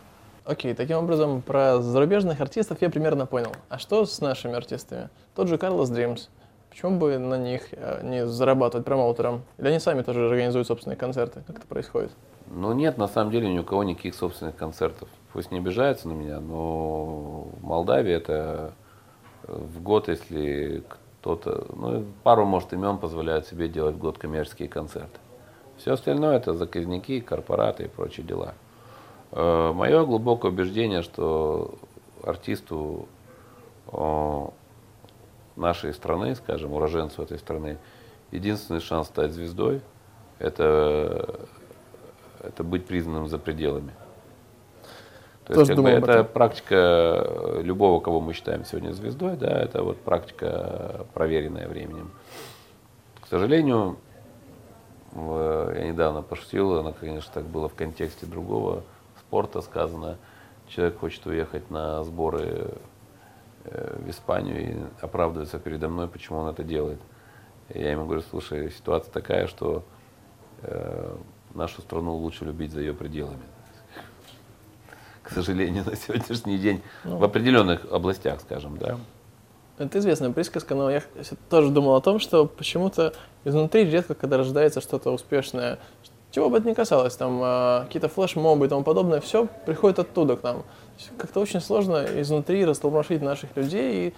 [0.44, 3.52] Окей, таким образом, про зарубежных артистов я примерно понял.
[3.68, 5.10] А что с нашими артистами?
[5.34, 6.30] Тот же Карлос Дримс.
[6.70, 9.42] Почему бы на них э, не зарабатывать промоутером?
[9.58, 11.42] Или они сами тоже организуют собственные концерты?
[11.46, 12.12] Как это происходит?
[12.50, 15.08] Ну нет, на самом деле ни у кого никаких собственных концертов.
[15.32, 18.72] Пусть не обижаются на меня, но в Молдавии это
[19.46, 20.82] в год, если
[21.20, 25.18] кто-то, ну, пару, может, имен позволяют себе делать в год коммерческие концерты.
[25.76, 28.54] Все остальное это заказники, корпораты и прочие дела.
[29.32, 31.74] Э, Мое глубокое убеждение, что
[32.22, 33.08] артисту
[35.58, 37.78] нашей страны, скажем, уроженцу этой страны,
[38.30, 39.80] единственный шанс стать звездой–
[40.38, 41.48] это,
[42.40, 43.92] это быть признанным за пределами.
[45.44, 49.98] То есть, как бы, это практика любого, кого мы считаем сегодня звездой, да, это вот
[49.98, 52.10] практика, проверенная временем.
[53.22, 53.96] К сожалению,
[55.14, 58.84] я недавно пошутил, она, конечно, так было в контексте другого
[59.18, 60.18] спорта сказано.
[60.68, 62.70] Человек хочет уехать на сборы э,
[63.70, 67.00] в Испанию и оправдывается передо мной, почему он это делает.
[67.70, 69.84] И я ему говорю, слушай, ситуация такая, что
[70.62, 71.16] э,
[71.54, 73.42] нашу страну лучше любить за ее пределами.
[75.22, 78.98] К сожалению, на сегодняшний день ну, в определенных областях, скажем, да.
[79.78, 81.02] Это известная присказка, но я
[81.48, 85.78] тоже думал о том, что почему-то изнутри редко, когда рождается что-то успешное,
[86.38, 90.36] чего бы это ни касалось, там э, какие-то флешмобы и тому подобное, все приходит оттуда
[90.36, 90.62] к нам.
[91.16, 94.14] Как-то очень сложно изнутри растормошить наших людей и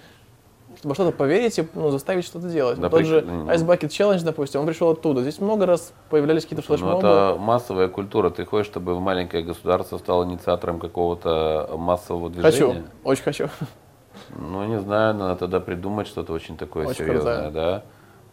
[0.77, 2.79] чтобы что-то поверить и ну, заставить что-то делать.
[2.79, 5.23] Да, Тот же ну, Ice Bucket Challenge, допустим, он пришел оттуда.
[5.23, 7.03] Здесь много раз появлялись какие-то ну, флешмобы.
[7.03, 8.29] Ну, это массовая культура.
[8.29, 12.53] Ты хочешь, чтобы маленькое государство стало инициатором какого-то массового движения?
[12.53, 13.49] Хочу, очень хочу.
[14.39, 17.51] Ну, не знаю, надо тогда придумать что-то очень такое очень серьезное, крутая.
[17.51, 17.83] да.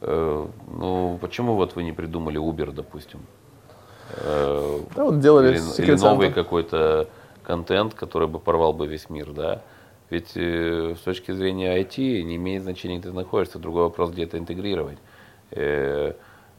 [0.01, 3.21] Э, ну, почему вот вы не придумали Uber, допустим?
[4.09, 7.07] Э, да, вот делали или, или новый какой-то
[7.43, 9.61] контент, который бы порвал бы весь мир, да.
[10.09, 13.59] Ведь э, с точки зрения IT не имеет значения, где ты находишься.
[13.59, 14.97] Другой вопрос, где это интегрировать.
[15.51, 16.13] Э,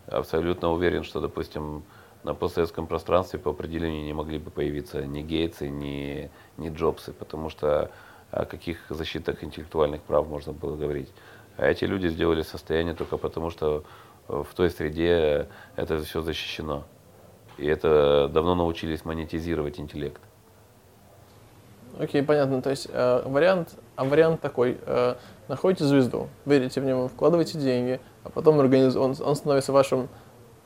[0.07, 1.83] абсолютно уверен, что, допустим,
[2.25, 7.49] на постсоветском пространстве по определению не могли бы появиться ни Гейтсы, ни, ни Джобсы, потому
[7.49, 7.91] что
[8.31, 11.09] о каких защитах интеллектуальных прав можно было говорить.
[11.57, 13.85] А эти люди сделали состояние только потому, что
[14.27, 16.85] в той среде это все защищено.
[17.59, 20.21] И это давно научились монетизировать интеллект.
[21.99, 22.62] Окей, okay, понятно.
[22.62, 25.16] То есть э, вариант, а вариант такой: э,
[25.49, 28.94] находите звезду, верите в него, вкладываете деньги, а потом организ...
[28.94, 30.09] он, он становится вашим,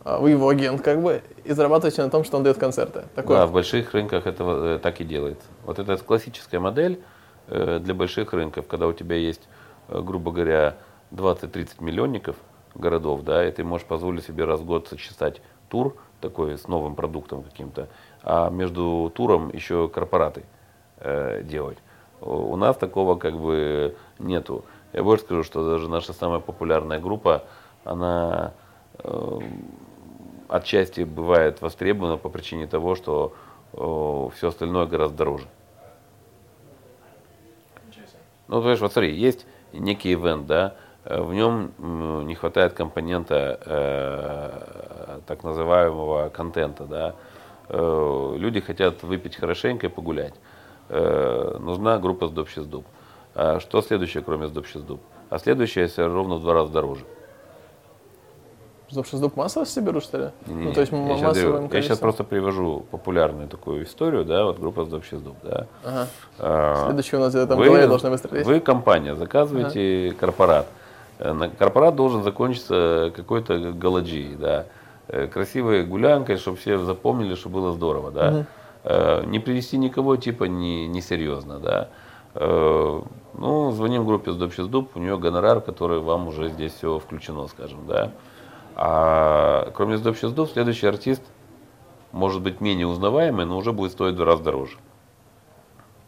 [0.05, 3.05] э, вы его агент, как бы, и зарабатываете на том, что он дает концерты.
[3.15, 3.37] Такой...
[3.37, 5.47] Да, в больших рынках это э, так и делается.
[5.65, 7.01] Вот это классическая модель
[7.47, 9.49] э, для больших рынков, когда у тебя есть,
[9.89, 10.77] э, грубо говоря,
[11.13, 12.37] 20-30 миллионников
[12.75, 16.95] городов, да, и ты можешь позволить себе раз в год сочетать тур такой с новым
[16.95, 17.89] продуктом каким-то,
[18.23, 20.45] а между туром еще корпораты
[20.99, 21.79] э, делать.
[22.21, 24.65] У нас такого как бы нету.
[24.93, 27.43] Я больше скажу, что даже наша самая популярная группа,
[27.85, 28.53] она
[28.99, 29.39] э,
[30.49, 33.35] отчасти бывает востребована по причине того, что
[33.73, 35.49] э, все остальное гораздо дороже.
[38.49, 41.73] Ну, есть, вот смотри, есть некий ивент, да, в нем
[42.27, 46.85] не хватает компонента э, так называемого контента.
[46.85, 47.15] Да?
[47.69, 50.35] Э, люди хотят выпить хорошенько и погулять.
[50.89, 52.85] Нужна группа сдоб дуб.
[53.35, 55.01] А что следующее, кроме сдоб дуб?
[55.31, 57.05] А следующее ровно в два раза дороже.
[58.93, 60.31] Сдоб дуб массово себе берут, что ли?
[60.47, 64.27] Не, не, ну, то есть я, сейчас говорю, я сейчас просто привожу популярную такую историю,
[64.27, 65.67] да, вот группа сдоб дуб, да.
[65.83, 66.09] Ага.
[66.39, 68.45] А, Следующее у нас где-то там вы, в голове должна выстрелить.
[68.45, 70.19] Вы компания, заказываете ага.
[70.19, 70.67] корпорат.
[71.23, 74.67] Э, корпорат должен закончиться какой-то галаджией, да.
[75.09, 78.29] Э, красивой гулянкой, чтобы все запомнили, что было здорово, да.
[78.29, 78.47] Угу.
[79.29, 81.89] Не привести никого, типа, не, не серьезно, да.
[82.35, 87.87] Ну, звоним группе с Дуб, у нее гонорар, который вам уже здесь все включено, скажем,
[87.87, 88.11] да.
[88.75, 91.23] А кроме Сдоб Дуб, следующий артист
[92.11, 94.79] может быть менее узнаваемый, но уже будет стоить в два раза дороже.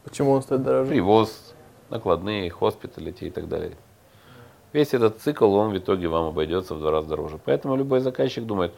[0.03, 0.91] Почему он стоит дороже?
[0.91, 1.55] Привоз,
[1.91, 3.77] накладные, хоспиталити и так далее
[4.75, 7.39] весь этот цикл, он в итоге вам обойдется в два раза дороже.
[7.43, 8.75] Поэтому любой заказчик думает,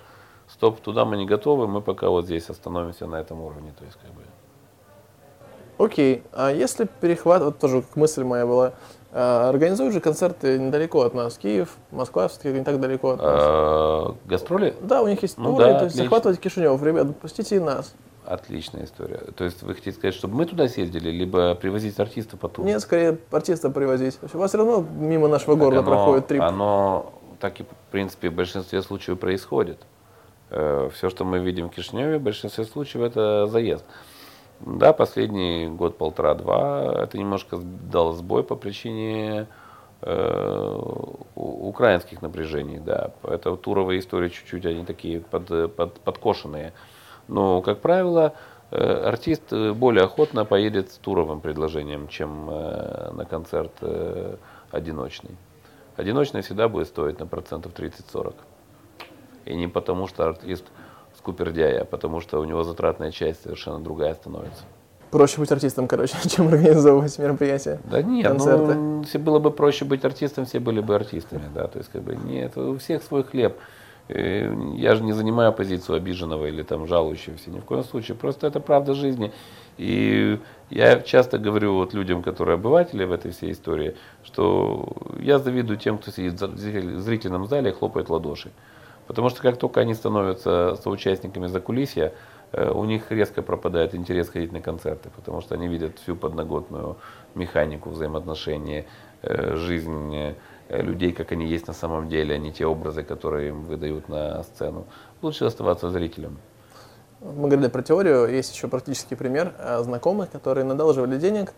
[0.46, 3.74] стоп, туда мы не готовы, мы пока вот здесь остановимся на этом уровне.
[3.76, 4.22] То есть, как бы...
[5.78, 8.72] Окей, а если перехват, вот тоже мысль моя была,
[9.12, 13.42] а, организуют же концерты недалеко от нас, Киев, Москва все-таки не так далеко от нас.
[13.42, 14.74] А, гастроли?
[14.80, 17.94] Да, у них есть ну, туры, да, то есть захватывать Кишинев, ребят, пустите и нас.
[18.26, 19.18] Отличная история.
[19.36, 22.66] То есть вы хотите сказать, чтобы мы туда съездили, либо привозить артиста по туру?
[22.66, 24.18] Нет, скорее артиста привозить.
[24.34, 26.42] У вас все равно мимо нашего так города оно, проходит трип.
[26.42, 29.78] Оно так и, в принципе, в большинстве случаев происходит.
[30.50, 33.84] Э, все, что мы видим в Кишиневе, в большинстве случаев это заезд.
[34.60, 39.46] Да, последний год, полтора-два, это немножко дало сбой по причине
[40.00, 40.80] э,
[41.34, 43.10] украинских напряжений, да.
[43.22, 46.72] Это туровые истории чуть-чуть, они такие под, под, подкошенные.
[47.28, 48.34] Но, как правило,
[48.70, 54.36] э, артист более охотно поедет с туровым предложением, чем э, на концерт э,
[54.70, 55.36] одиночный.
[55.96, 58.34] Одиночный всегда будет стоить на процентов 30-40.
[59.46, 60.64] И не потому, что артист
[61.16, 64.64] скупердяй, а потому что у него затратная часть совершенно другая становится.
[65.10, 67.80] Проще быть артистом, короче, чем организовывать мероприятия.
[67.84, 68.74] Да нет, концерты.
[68.74, 72.02] ну, если было бы проще быть артистом, все были бы артистами, да, то есть как
[72.02, 73.56] бы нет, у всех свой хлеб.
[74.08, 78.16] Э, я же не занимаю позицию обиженного или там жалующегося, ни в коем случае.
[78.16, 79.32] Просто это правда жизни.
[79.78, 80.38] И
[80.70, 84.88] я часто говорю вот людям, которые обыватели в этой всей истории, что
[85.20, 88.52] я завидую тем, кто сидит в зрительном зале и хлопает ладоши.
[89.06, 92.12] Потому что как только они становятся соучастниками за кулисья,
[92.52, 96.96] э, у них резко пропадает интерес ходить на концерты, потому что они видят всю подноготную
[97.34, 98.84] механику взаимоотношений,
[99.22, 100.34] э, жизнь
[100.68, 104.42] людей, как они есть на самом деле, а не те образы, которые им выдают на
[104.42, 104.86] сцену.
[105.22, 106.38] Лучше оставаться зрителем.
[107.20, 111.54] Мы говорили про теорию, есть еще практический пример знакомых, которые надолживали денег,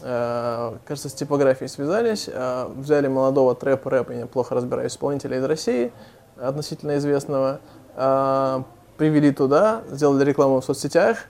[0.00, 2.30] кажется, с типографией связались,
[2.76, 5.92] взяли молодого трэп-рэп, я плохо разбираюсь, исполнителя из России,
[6.38, 7.60] относительно известного,
[8.96, 11.26] привели туда, сделали рекламу в соцсетях,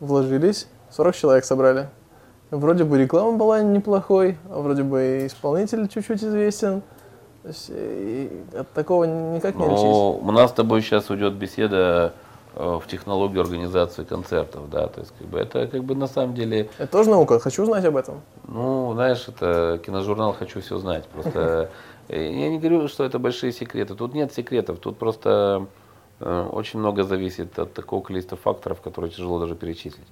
[0.00, 1.88] вложились, 40 человек собрали.
[2.50, 6.82] Вроде бы реклама была неплохой, а вроде бы и исполнитель чуть-чуть известен.
[7.42, 7.70] То есть,
[8.54, 10.22] от такого никак не лечить.
[10.22, 12.12] У нас с тобой сейчас уйдет беседа
[12.54, 16.34] э, в технологию организации концертов, да, то есть как бы это как бы на самом
[16.34, 16.70] деле.
[16.78, 18.20] Это тоже наука, хочу знать об этом.
[18.48, 21.70] Ну, знаешь, это киножурнал хочу все знать, просто
[22.08, 23.94] Э, я не говорю, что это большие секреты.
[23.94, 24.78] Тут нет секретов.
[24.78, 25.66] Тут просто
[26.20, 30.06] э, очень много зависит от такого количества факторов, которые тяжело даже перечислить.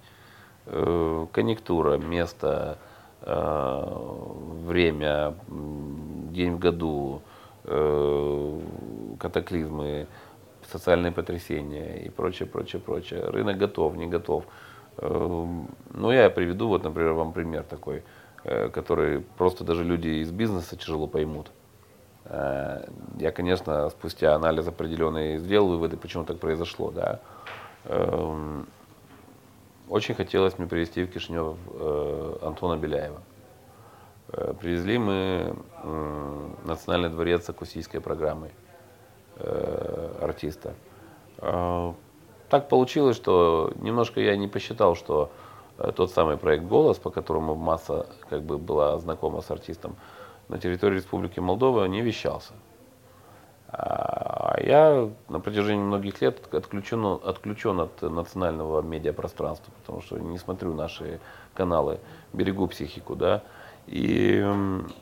[0.66, 2.78] Э, конъюнктура, место,
[3.26, 7.22] время, день в году,
[9.18, 10.06] катаклизмы,
[10.70, 13.24] социальные потрясения и прочее, прочее, прочее.
[13.24, 14.44] Рынок готов, не готов.
[15.00, 18.02] Ну, я приведу, вот, например, вам пример такой,
[18.42, 21.50] который просто даже люди из бизнеса тяжело поймут.
[22.26, 22.84] Э,
[23.18, 26.90] я, конечно, спустя анализ определенный сделал выводы, почему так произошло.
[26.90, 27.20] Да.
[29.88, 33.20] Очень хотелось мне привезти в Кишинев э, Антона Беляева.
[34.28, 35.56] Э, привезли мы
[36.64, 38.50] Национальный дворец с акустической программой
[40.20, 40.74] артиста.
[41.38, 45.30] Так получилось, что немножко я не посчитал, что
[45.96, 49.96] тот самый проект «Голос», по которому масса как бы была знакома с артистом,
[50.48, 52.54] на территории Республики Молдова не вещался.
[53.76, 60.74] А я на протяжении многих лет отключен, отключен от национального медиапространства, потому что не смотрю
[60.74, 61.18] наши
[61.54, 61.98] каналы,
[62.32, 63.42] берегу психику, да.
[63.86, 64.40] И,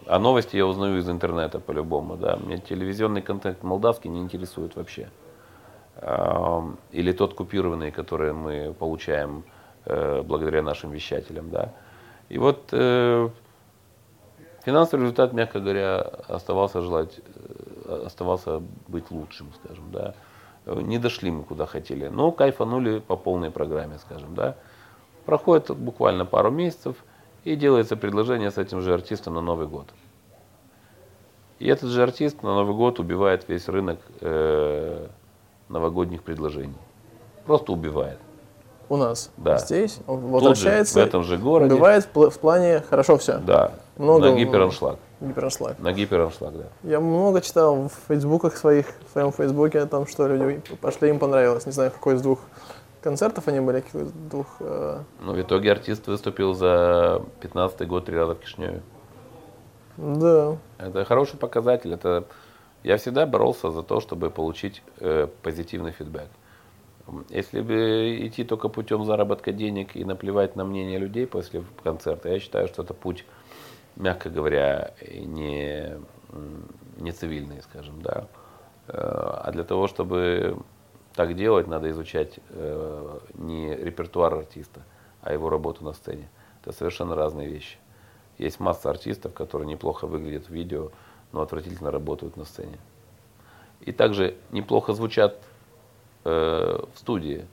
[0.06, 2.36] а новости я узнаю из интернета по-любому, да.
[2.36, 5.10] Мне телевизионный контент молдавский не интересует вообще.
[6.92, 9.44] Или тот купированный, который мы получаем
[9.84, 11.72] э, благодаря нашим вещателям, да.
[12.30, 13.28] И вот э,
[14.64, 17.22] Финансовый результат, мягко говоря, оставался желать, э,
[18.06, 20.14] оставался быть лучшим, скажем, да.
[20.64, 24.56] Не дошли мы куда хотели, но кайфанули по полной программе, скажем, да.
[25.26, 26.96] Проходит буквально пару месяцев
[27.44, 29.88] и делается предложение с этим же артистом на Новый год.
[31.58, 35.06] И этот же артист на Новый год убивает весь рынок э,
[35.68, 36.78] новогодних предложений.
[37.44, 38.18] Просто убивает
[38.92, 39.56] у нас да.
[39.56, 41.72] здесь, он возвращается, же, в этом же городе.
[41.72, 43.38] Убивает в плане хорошо все.
[43.38, 44.98] Да, много, на гипераншлаг.
[45.20, 45.78] Гипераншлаг.
[45.78, 46.64] На гипераншлаг, да.
[46.82, 51.18] Я много читал в фейсбуках своих, в своем фейсбуке о том, что люди пошли, им
[51.18, 51.66] понравилось.
[51.66, 52.40] Не знаю, какой из двух
[53.02, 54.46] концертов они были, каких из двух...
[54.60, 55.00] Э...
[55.20, 58.82] Ну, в итоге артист выступил за 15 год три раза в Кишневе.
[59.96, 60.56] Да.
[60.78, 61.92] Это хороший показатель.
[61.92, 62.24] Это...
[62.82, 66.28] Я всегда боролся за то, чтобы получить э, позитивный фидбэк.
[67.30, 72.38] Если бы идти только путем заработка денег и наплевать на мнение людей после концерта, я
[72.40, 73.24] считаю, что это путь,
[73.96, 75.98] мягко говоря, не,
[76.98, 78.26] не цивильный, скажем, да.
[78.88, 78.92] Э,
[79.44, 80.58] а для того, чтобы
[81.14, 84.82] так делать, надо изучать э, не репертуар артиста,
[85.20, 86.28] а его работу на сцене.
[86.62, 87.76] Это совершенно разные вещи.
[88.38, 90.90] Есть масса артистов, которые неплохо выглядят в видео,
[91.32, 92.78] но отвратительно работают на сцене.
[93.80, 95.36] И также неплохо звучат
[96.24, 97.44] Э, в студии,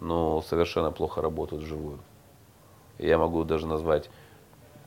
[0.00, 1.98] но совершенно плохо работают вживую.
[2.98, 4.10] Я могу даже назвать,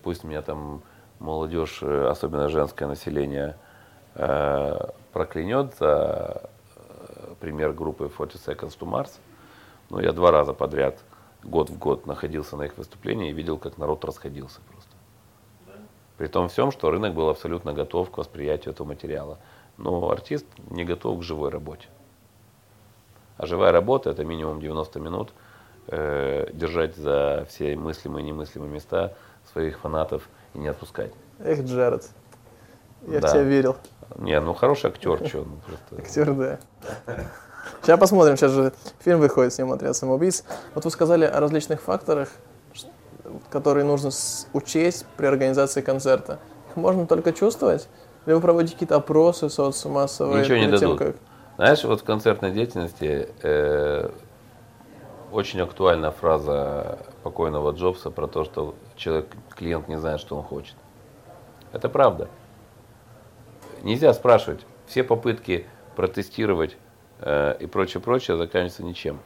[0.03, 0.81] пусть меня там
[1.19, 3.57] молодежь, э, особенно женское население,
[4.15, 6.49] э, проклянет за
[7.39, 9.19] пример группы 40 Seconds to Mars.
[9.89, 10.99] Но я два раза подряд
[11.43, 14.91] год в год находился на их выступлении и видел, как народ расходился просто.
[16.17, 19.37] При том всем, что рынок был абсолютно готов к восприятию этого материала.
[19.77, 21.87] Но артист не готов к живой работе.
[23.37, 25.33] А живая работа это минимум 90 минут
[25.87, 29.13] э, держать за все мыслимые и немыслимые места
[29.51, 31.11] своих фанатов и не отпускать.
[31.39, 32.07] Эх, Джаред,
[33.07, 33.27] я Да.
[33.27, 33.75] в тебя верил.
[34.17, 35.95] Не, ну хороший актер, что ну, просто.
[35.97, 36.59] Актер, да.
[37.81, 40.43] Сейчас посмотрим, сейчас же фильм выходит с ним «Отряд самоубийц».
[40.75, 42.29] Вот вы сказали о различных факторах,
[43.49, 44.11] которые нужно
[44.53, 46.39] учесть при организации концерта.
[46.69, 47.87] Их можно только чувствовать?
[48.25, 50.43] Или вы проводите какие-то опросы соцмассовые?
[50.43, 50.99] Ничего не дадут.
[50.99, 51.15] как-
[51.57, 54.09] Знаешь, вот в концертной деятельности э,
[55.31, 60.75] очень актуальна фраза покойного Джобса про то, что человек, клиент не знает, что он хочет.
[61.71, 62.29] Это правда.
[63.83, 64.65] Нельзя спрашивать.
[64.87, 65.65] Все попытки
[65.95, 66.77] протестировать
[67.19, 69.19] э, и прочее, прочее заканчиваются ничем.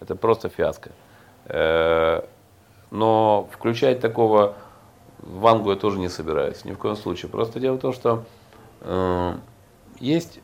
[0.00, 0.90] Это просто фиаско.
[1.46, 2.22] Э,
[2.90, 4.54] но включать такого
[5.18, 7.30] вангу я тоже не собираюсь, ни в коем случае.
[7.30, 8.24] Просто дело в том, что
[8.80, 9.34] э,
[10.00, 10.40] есть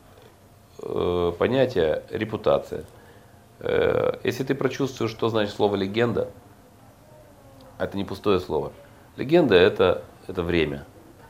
[0.82, 2.84] э, понятие репутация.
[3.60, 6.30] Э, если ты прочувствуешь, что значит слово легенда,
[7.84, 8.72] это не пустое слово.
[9.16, 10.84] Легенда это, это время.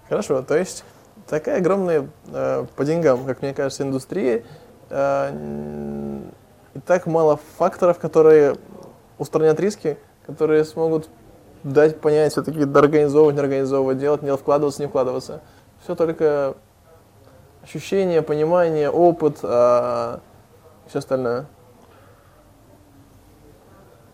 [0.08, 0.84] Хорошо, то есть
[1.26, 4.44] такая огромная э, по деньгам, как мне кажется, индустрия,
[4.90, 6.20] э,
[6.74, 8.56] и так мало факторов, которые
[9.18, 11.08] устранят риски, которые смогут
[11.62, 15.42] дать понять все-таки организовывать, не организовывать, делать, не вкладываться, не вкладываться.
[15.82, 16.54] Все только
[17.62, 20.20] ощущение, понимание, опыт, а
[20.88, 21.46] все остальное.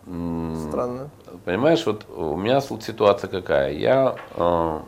[0.05, 1.11] Странно.
[1.47, 3.72] Понимаешь, вот у меня тут ситуация какая.
[3.72, 4.80] Я э,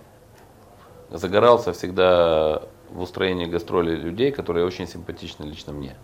[1.09, 5.95] загорался всегда в устроении гастролей людей, которые очень симпатичны лично мне.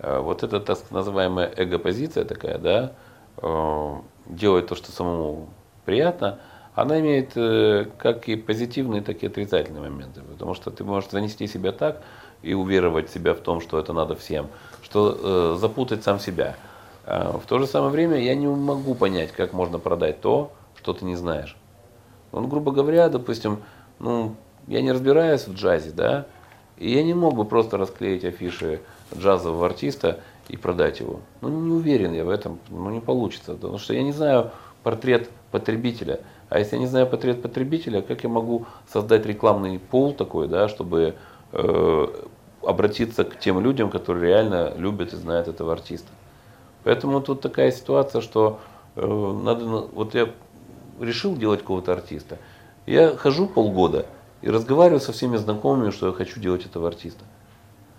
[0.00, 2.94] Э, вот эта так называемая эго-позиция такая, да,
[3.36, 3.94] э,
[4.26, 5.50] делать то, что самому
[5.84, 6.40] приятно,
[6.74, 10.20] она имеет э, как и позитивные, так и отрицательные моменты.
[10.32, 12.02] Потому что ты можешь занести себя так
[12.42, 14.48] и уверовать себя в том, что это надо всем,
[14.82, 16.56] что э, запутать сам себя.
[17.04, 20.92] А В то же самое время я не могу понять, как можно продать то, что
[20.92, 21.56] ты не знаешь.
[22.32, 23.62] Ну, грубо говоря, допустим,
[23.98, 24.34] ну,
[24.66, 26.26] я не разбираюсь в джазе, да,
[26.76, 28.80] и я не мог бы просто расклеить афиши
[29.16, 31.20] джазового артиста и продать его.
[31.40, 34.50] Ну, не уверен я в этом, ну, не получится, потому что я не знаю
[34.82, 36.20] портрет потребителя.
[36.48, 40.68] А если я не знаю портрет потребителя, как я могу создать рекламный пул такой, да,
[40.68, 41.14] чтобы
[41.52, 42.06] э,
[42.62, 46.10] обратиться к тем людям, которые реально любят и знают этого артиста.
[46.84, 48.60] Поэтому тут такая ситуация, что
[48.96, 49.06] э,
[49.42, 50.30] надо, на- вот я
[51.00, 52.38] решил делать какого-то артиста.
[52.86, 54.06] Я хожу полгода
[54.42, 57.24] и разговариваю со всеми знакомыми, что я хочу делать этого артиста.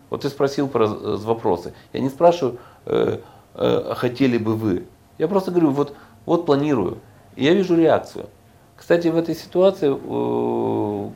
[0.09, 1.73] Вот ты спросил про э, вопросы.
[1.93, 3.19] Я не спрашиваю, э, э,
[3.55, 4.85] а хотели бы вы.
[5.17, 6.97] Я просто говорю, вот, вот планирую.
[7.35, 8.25] И я вижу реакцию.
[8.75, 11.09] Кстати, в этой ситуации э,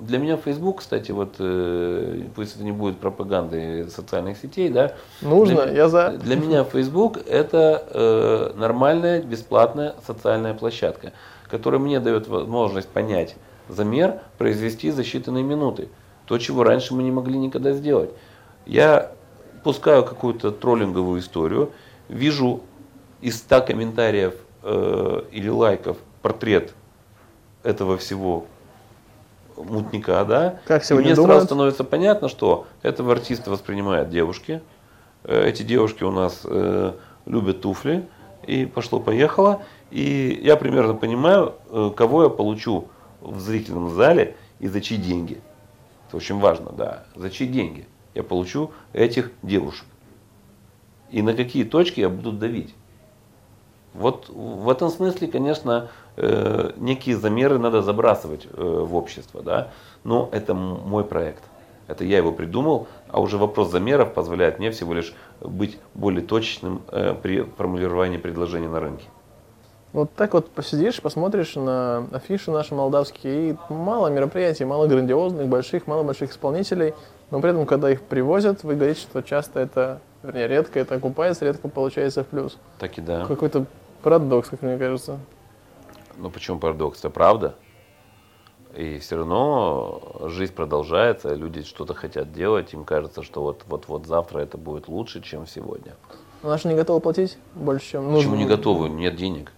[0.00, 5.66] для меня Facebook, кстати, вот э, пусть это не будет пропаганды социальных сетей, да, Нужно,
[5.66, 6.10] для, я за.
[6.10, 11.12] Для меня Facebook это э, нормальная бесплатная социальная площадка,
[11.48, 13.36] которая мне дает возможность понять
[13.68, 15.88] замер, произвести за считанные минуты.
[16.26, 18.10] То, чего раньше мы не могли никогда сделать.
[18.66, 19.12] Я
[19.62, 21.72] пускаю какую-то троллинговую историю,
[22.08, 22.62] вижу
[23.20, 26.72] из 100 комментариев э, или лайков портрет
[27.62, 28.46] этого всего
[29.64, 31.34] мутника, да, Как и сегодня мне думают?
[31.34, 34.62] сразу становится понятно, что этого артиста воспринимают девушки.
[35.24, 36.92] Э, Эти девушки у нас э,
[37.26, 38.08] любят туфли.
[38.46, 39.62] И пошло-поехало.
[39.90, 42.88] И я примерно понимаю, э, кого я получу
[43.20, 45.40] в зрительном зале и за чьи деньги.
[46.08, 47.04] Это очень важно, да.
[47.14, 49.86] За чьи деньги я получу этих девушек.
[51.10, 52.74] И на какие точки я буду давить.
[53.92, 55.88] Вот в этом смысле, конечно,
[56.20, 59.68] э, некие замеры надо забрасывать э, в общество, да.
[60.04, 61.42] Но это мой проект.
[61.88, 66.82] Это я его придумал, а уже вопрос замеров позволяет мне всего лишь быть более точечным
[66.88, 69.06] э, при формулировании предложений на рынке.
[69.92, 75.88] Вот так вот посидишь, посмотришь на афиши наши молдавские, и мало мероприятий, мало грандиозных, больших,
[75.88, 76.94] мало больших исполнителей,
[77.32, 81.44] но при этом, когда их привозят, вы говорите, что часто это, вернее, редко это окупается,
[81.44, 82.56] редко получается в плюс.
[82.78, 83.24] Так и да.
[83.26, 83.64] Какой-то
[84.02, 85.18] парадокс, как мне кажется.
[86.20, 86.98] Ну почему парадокс?
[86.98, 87.54] Это правда.
[88.76, 94.06] И все равно жизнь продолжается, люди что-то хотят делать, им кажется, что вот, вот, вот
[94.06, 95.96] завтра это будет лучше, чем сегодня.
[96.42, 98.18] Но наши не готовы платить больше, чем нужно.
[98.18, 98.88] Почему не готовы?
[98.88, 99.52] Нет денег.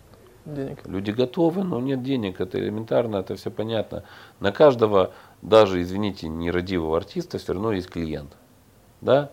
[0.47, 0.79] Денег.
[0.87, 2.41] Люди готовы, но нет денег.
[2.41, 4.05] Это элементарно, это все понятно.
[4.41, 8.33] На каждого, даже, извините, нерадивого артиста все равно есть клиент.
[9.03, 9.31] Да?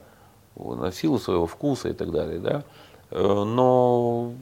[0.55, 2.39] На силу своего вкуса и так далее.
[2.39, 2.63] Да?
[3.11, 4.33] Э, Но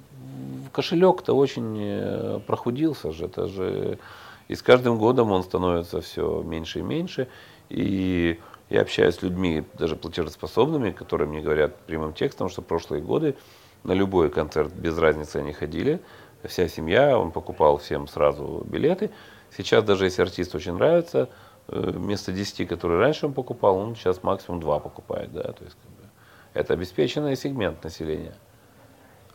[0.72, 3.26] кошелек-то очень э, прохудился же.
[3.26, 4.00] Это же
[4.48, 7.28] и с каждым годом он становится все меньше и меньше.
[7.70, 13.36] И я общаюсь с людьми, даже платежеспособными, которые мне говорят прямым текстом, что прошлые годы
[13.84, 16.00] на любой концерт без разницы они ходили.
[16.44, 19.12] Вся семья, он покупал всем сразу билеты.
[19.56, 21.30] Сейчас даже если артист очень нравится,
[21.68, 25.32] э, вместо 10, которые раньше он покупал, он сейчас максимум 2 покупает.
[25.34, 25.44] Да?
[25.44, 26.10] То есть, как бы,
[26.54, 28.36] это обеспеченный сегмент населения.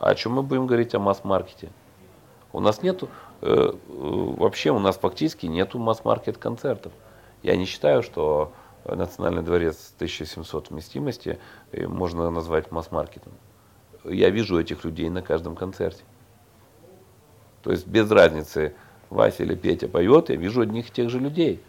[0.02, 1.68] А о чем мы будем говорить о масс-маркете?
[2.52, 3.08] У нас нету,
[3.40, 6.92] э, э, вообще у нас фактически нету масс-маркет концертов.
[7.44, 8.52] Я не считаю, что
[8.84, 11.38] Национальный дворец 1700 вместимости
[11.72, 13.32] можно назвать масс-маркетом.
[14.02, 16.02] Я вижу этих людей на каждом концерте.
[17.62, 18.74] То есть без разницы,
[19.08, 21.62] Вася или Петя поет, я вижу одних и тех же людей.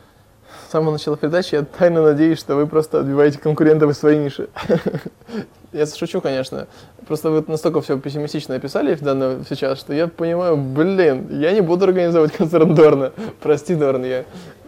[0.67, 4.49] С самого начала передачи я тайно надеюсь, что вы просто отбиваете конкурентов из своей ниши.
[5.73, 6.67] Я шучу, конечно.
[7.07, 11.61] Просто вы настолько все пессимистично описали в данном сейчас, что я понимаю, блин, я не
[11.61, 13.11] буду организовывать концерт Дорна.
[13.41, 14.25] Прости, Дорн, я,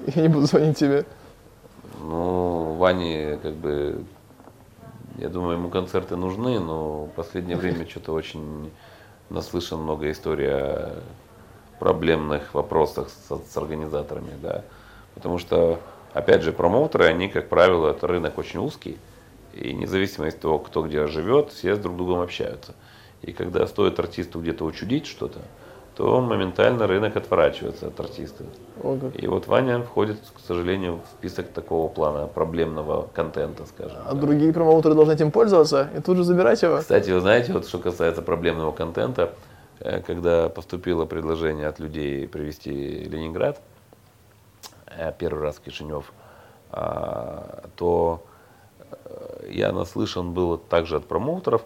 [0.08, 1.06] я не буду звонить тебе.
[2.02, 4.04] Ну, Ване, как бы,
[5.18, 8.72] я думаю, ему концерты нужны, но в последнее время что-то очень
[9.30, 10.96] наслышан много историй о
[11.80, 14.64] проблемных вопросах с, с организаторами, да.
[15.14, 15.80] Потому что,
[16.14, 18.98] опять же, промоутеры, они, как правило, это рынок очень узкий,
[19.56, 22.76] и независимо от того, кто где живет, все с друг другом общаются.
[23.22, 25.40] И когда стоит артисту где-то учудить что-то,
[25.96, 28.44] то моментально рынок отворачивается от артиста.
[28.84, 29.12] Ого.
[29.16, 34.00] И вот Ваня входит, к сожалению, в список такого плана проблемного контента, скажем.
[34.06, 34.20] А да.
[34.20, 36.80] другие промоутеры должны этим пользоваться и тут же забирать его?
[36.80, 39.34] Кстати, вы знаете, вот что касается проблемного контента,
[39.80, 43.62] э, когда поступило предложение от людей привести Ленинград,
[44.88, 46.12] э, первый раз в Кишинев,
[46.72, 48.22] а, то
[49.50, 51.66] я наслышан был также от промоутеров,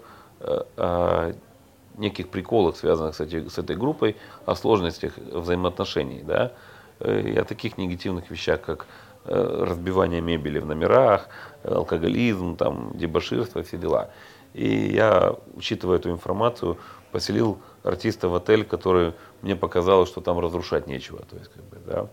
[2.00, 4.16] неких приколах, связанных с, эти, с этой группой,
[4.46, 6.24] о сложностях взаимоотношений.
[6.24, 6.54] Да?
[7.00, 8.88] Э, и о таких негативных вещах, как
[9.26, 11.28] э, разбивание мебели в номерах,
[11.64, 14.10] алкоголизм, там, дебоширство, все дела.
[14.54, 16.78] И я, учитывая эту информацию,
[17.12, 21.20] поселил артиста в отель, который мне показалось, что там разрушать нечего.
[21.30, 22.08] То есть, как бы, да.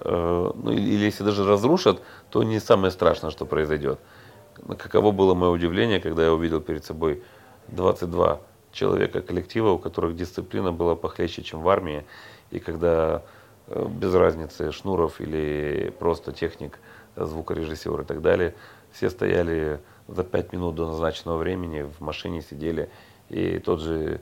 [0.00, 3.98] Э, ну, или если даже разрушат, то не самое страшное, что произойдет.
[4.78, 7.22] Каково было мое удивление, когда я увидел перед собой
[7.68, 8.40] 22
[8.72, 12.04] человека, коллектива, у которых дисциплина была похлеще, чем в армии.
[12.50, 13.22] И когда
[13.66, 16.78] э, без разницы Шнуров или просто техник,
[17.16, 18.54] звукорежиссер и так далее,
[18.92, 22.90] все стояли за пять минут до назначенного времени, в машине сидели,
[23.28, 24.20] и тот же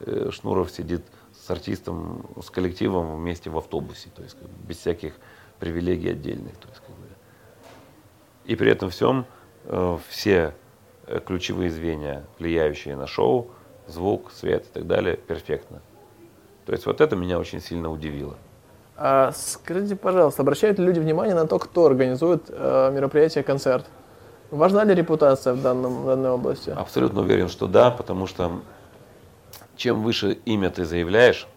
[0.00, 4.36] э, Шнуров сидит с артистом, с коллективом вместе в автобусе, то есть
[4.66, 5.14] без всяких
[5.58, 6.56] привилегий отдельных.
[6.56, 7.06] То есть, как бы.
[8.44, 9.39] И при этом всем э,
[10.08, 10.54] все
[11.26, 13.48] ключевые звенья, влияющие на шоу,
[13.86, 15.80] звук, свет и так далее перфектно.
[16.66, 18.36] То есть вот это меня очень сильно удивило.
[18.96, 23.86] А скажите, пожалуйста, обращают ли люди внимание на то, кто организует э, мероприятие, концерт?
[24.50, 26.70] Важна ли репутация в, данном, в данной области?
[26.70, 28.60] Абсолютно уверен, что да, потому что
[29.76, 31.48] чем выше имя ты заявляешь,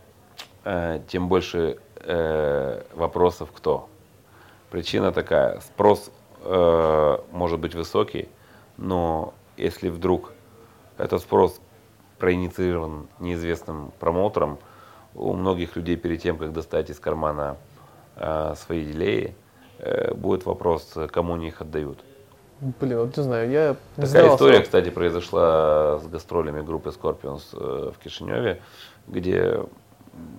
[0.64, 3.89] э, тем больше э, вопросов кто.
[4.72, 6.11] Причина такая, спрос
[6.44, 8.30] э, может быть высокий,
[8.78, 10.34] но если вдруг
[10.98, 11.60] этот спрос
[12.24, 14.58] проинициирован неизвестным промоутером.
[15.14, 17.58] У многих людей перед тем, как достать из кармана
[18.16, 19.36] э, свои дилеи,
[19.80, 22.00] э, будет вопрос, кому они их отдают.
[22.80, 24.64] Блин, вот не знаю, я Такая история, сразу.
[24.64, 28.62] кстати, произошла с гастролями группы Scorpions э, в Кишиневе,
[29.08, 29.60] где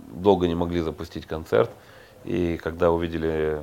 [0.09, 1.70] долго не могли запустить концерт.
[2.24, 3.62] И когда увидели,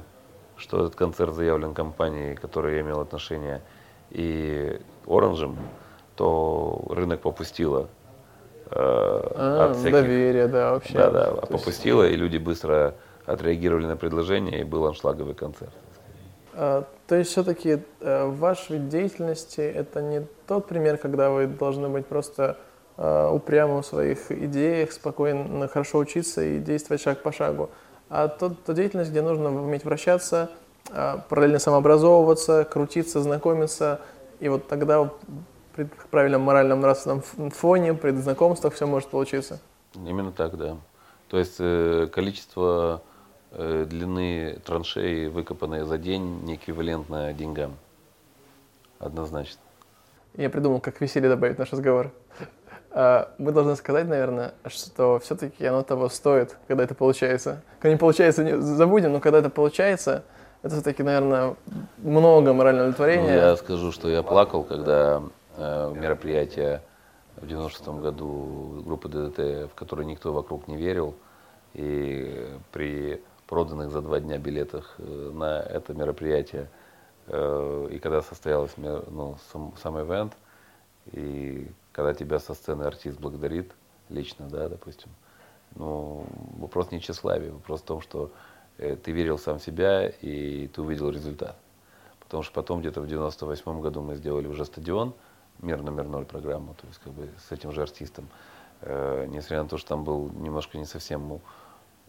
[0.61, 3.61] что этот концерт заявлен компанией, которая имела отношение
[4.11, 5.57] и Оранжем,
[6.15, 7.87] то рынок попустила
[8.69, 9.91] а, от всяких...
[9.91, 10.93] Доверие, да, вообще.
[10.93, 12.13] Да, да, То попустило, есть...
[12.13, 12.95] и люди быстро
[13.25, 15.73] отреагировали на предложение, и был аншлаговый концерт.
[16.53, 21.89] А, то есть все-таки а, ваш вид деятельности это не тот пример, когда вы должны
[21.89, 22.57] быть просто
[22.97, 27.69] а, упрямы в своих идеях, спокойно, хорошо учиться и действовать шаг по шагу,
[28.11, 30.51] а тот, та деятельность, где нужно уметь вращаться,
[30.89, 34.01] а, параллельно самообразовываться, крутиться, знакомиться,
[34.41, 35.09] и вот тогда
[35.73, 39.61] при правильном моральном нравственном фоне, при знакомствах все может получиться.
[39.95, 40.75] Именно так, да.
[41.29, 43.01] То есть э, количество
[43.51, 47.77] э, длины траншеи, выкопанные за день, не эквивалентно деньгам.
[48.99, 49.61] Однозначно.
[50.35, 52.11] Я придумал, как веселье добавить в наш разговор.
[52.91, 57.61] А, мы должны сказать, наверное, что все-таки оно того стоит, когда это получается.
[57.79, 60.23] Когда не получается, не забудем, но когда это получается,
[60.61, 61.55] это все-таки, наверное,
[61.97, 63.27] много морального удовлетворения.
[63.27, 65.23] Ну, я скажу, что я плакал, когда
[65.57, 66.81] Э, мероприятие
[67.35, 71.13] в 96 году группы ДДТ, в которой никто вокруг не верил.
[71.73, 76.69] И при проданных за два дня билетах э, на это мероприятие,
[77.27, 80.33] э, и когда состоялось ну, сам, сам ивент,
[81.07, 83.71] и когда тебя со сцены артист благодарит
[84.09, 85.09] лично, да, допустим,
[85.75, 86.25] ну,
[86.57, 88.31] вопрос не тщеславия, вопрос в том, что
[88.77, 91.57] э, ты верил сам в себя и ты увидел результат.
[92.19, 95.13] Потому что потом где-то в 98 году мы сделали уже стадион,
[95.59, 98.27] мир номер ноль программу, то есть как бы с этим же артистом.
[98.81, 101.41] Э, несмотря на то, что там был немножко не совсем, ну,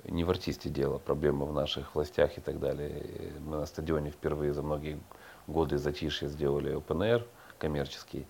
[0.04, 3.32] не в артисте дело, проблема в наших властях и так далее.
[3.40, 4.98] Мы на стадионе впервые за многие
[5.46, 7.24] годы затишья сделали open
[7.58, 8.26] коммерческий.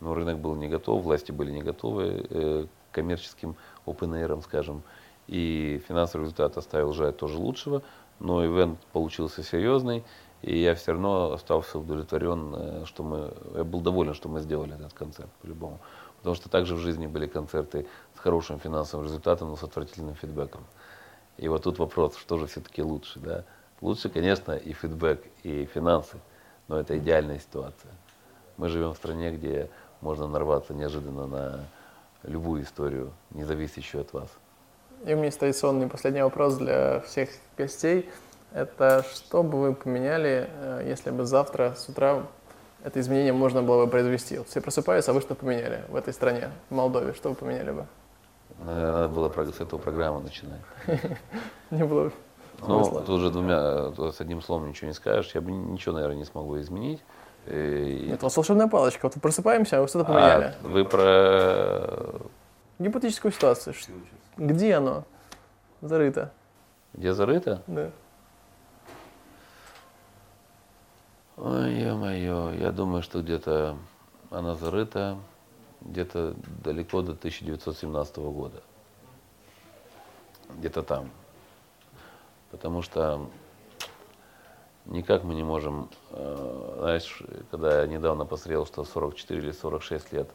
[0.00, 4.82] Но рынок был не готов, власти были не готовы э, к коммерческим open скажем.
[5.26, 7.82] И финансовый результат оставил желать тоже лучшего,
[8.18, 10.04] но ивент получился серьезный.
[10.42, 14.74] И я все равно остался удовлетворен, э, что мы, я был доволен, что мы сделали
[14.74, 15.78] этот концерт по-любому.
[16.18, 20.64] Потому что также в жизни были концерты с хорошим финансовым результатом, но с отвратительным фидбэком.
[21.36, 23.44] И вот тут вопрос, что же все-таки лучше, да?
[23.80, 26.18] Лучше, конечно, и фидбэк, и финансы,
[26.68, 27.90] но это идеальная ситуация.
[28.58, 29.70] Мы живем в стране, где
[30.00, 31.60] можно нарваться неожиданно на
[32.22, 34.28] любую историю, не зависящую от вас.
[35.04, 38.08] И у меня есть традиционный последний вопрос для всех гостей.
[38.52, 42.26] Это что бы вы поменяли, э, если бы завтра с утра
[42.84, 44.38] это изменение можно было бы произвести?
[44.38, 47.12] Вот все просыпаются, а вы что поменяли в этой стране, в Молдове?
[47.12, 47.86] Что вы поменяли бы?
[48.64, 50.60] Надо было с этого программы начинать.
[51.70, 52.12] Не было
[52.66, 55.34] Ну, тут уже двумя, с одним словом ничего не скажешь.
[55.34, 57.00] Я бы ничего, наверное, не смогу изменить.
[57.46, 59.06] Это у вас волшебная палочка.
[59.06, 60.54] Вот просыпаемся, а вы что-то поменяли.
[60.62, 62.20] А, вы про...
[62.78, 63.74] Гипотетическую ситуацию.
[64.36, 65.04] Где оно?
[65.80, 66.32] Зарыто.
[66.94, 67.62] Где зарыто?
[67.66, 67.90] Да.
[71.36, 73.76] Ой, ё-моё, я думаю, что где-то
[74.30, 75.16] она зарыта
[75.80, 78.62] где-то далеко до 1917 года.
[80.56, 81.10] Где-то там.
[82.50, 83.30] Потому что
[84.90, 90.28] никак мы не можем, э, знаешь, когда я недавно посмотрел, что 44 или 46 лет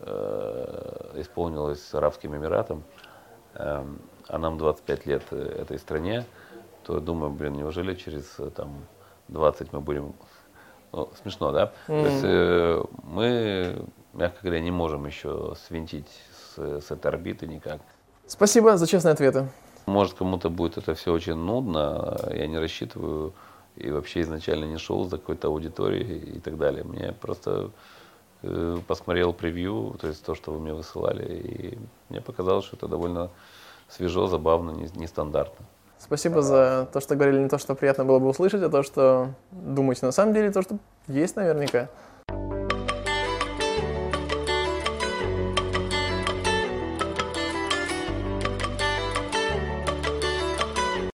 [0.00, 2.84] э, исполнилось Арабским Эмиратам,
[3.54, 3.84] э,
[4.28, 6.24] а нам 25 лет этой стране,
[6.84, 8.84] то я думаю, блин, неужели через там
[9.28, 10.14] 20 мы будем
[10.92, 11.72] ну, смешно, да?
[11.88, 12.02] Mm.
[12.02, 16.08] То есть э, мы, мягко говоря, не можем еще свинтить
[16.54, 17.80] с, с этой орбиты никак.
[18.26, 19.48] Спасибо за честные ответы.
[19.86, 23.32] Может, кому-то будет это все очень нудно, я не рассчитываю
[23.78, 26.84] и вообще изначально не шел за какой-то аудиторией и так далее.
[26.84, 27.70] Мне просто
[28.42, 32.88] э, посмотрел превью, то есть то, что вы мне высылали, и мне показалось, что это
[32.88, 33.30] довольно
[33.88, 35.64] свежо, забавно, нестандартно.
[35.64, 38.82] Не Спасибо за то, что говорили не то, что приятно было бы услышать, а то,
[38.82, 41.88] что думаете на самом деле, то, что есть наверняка.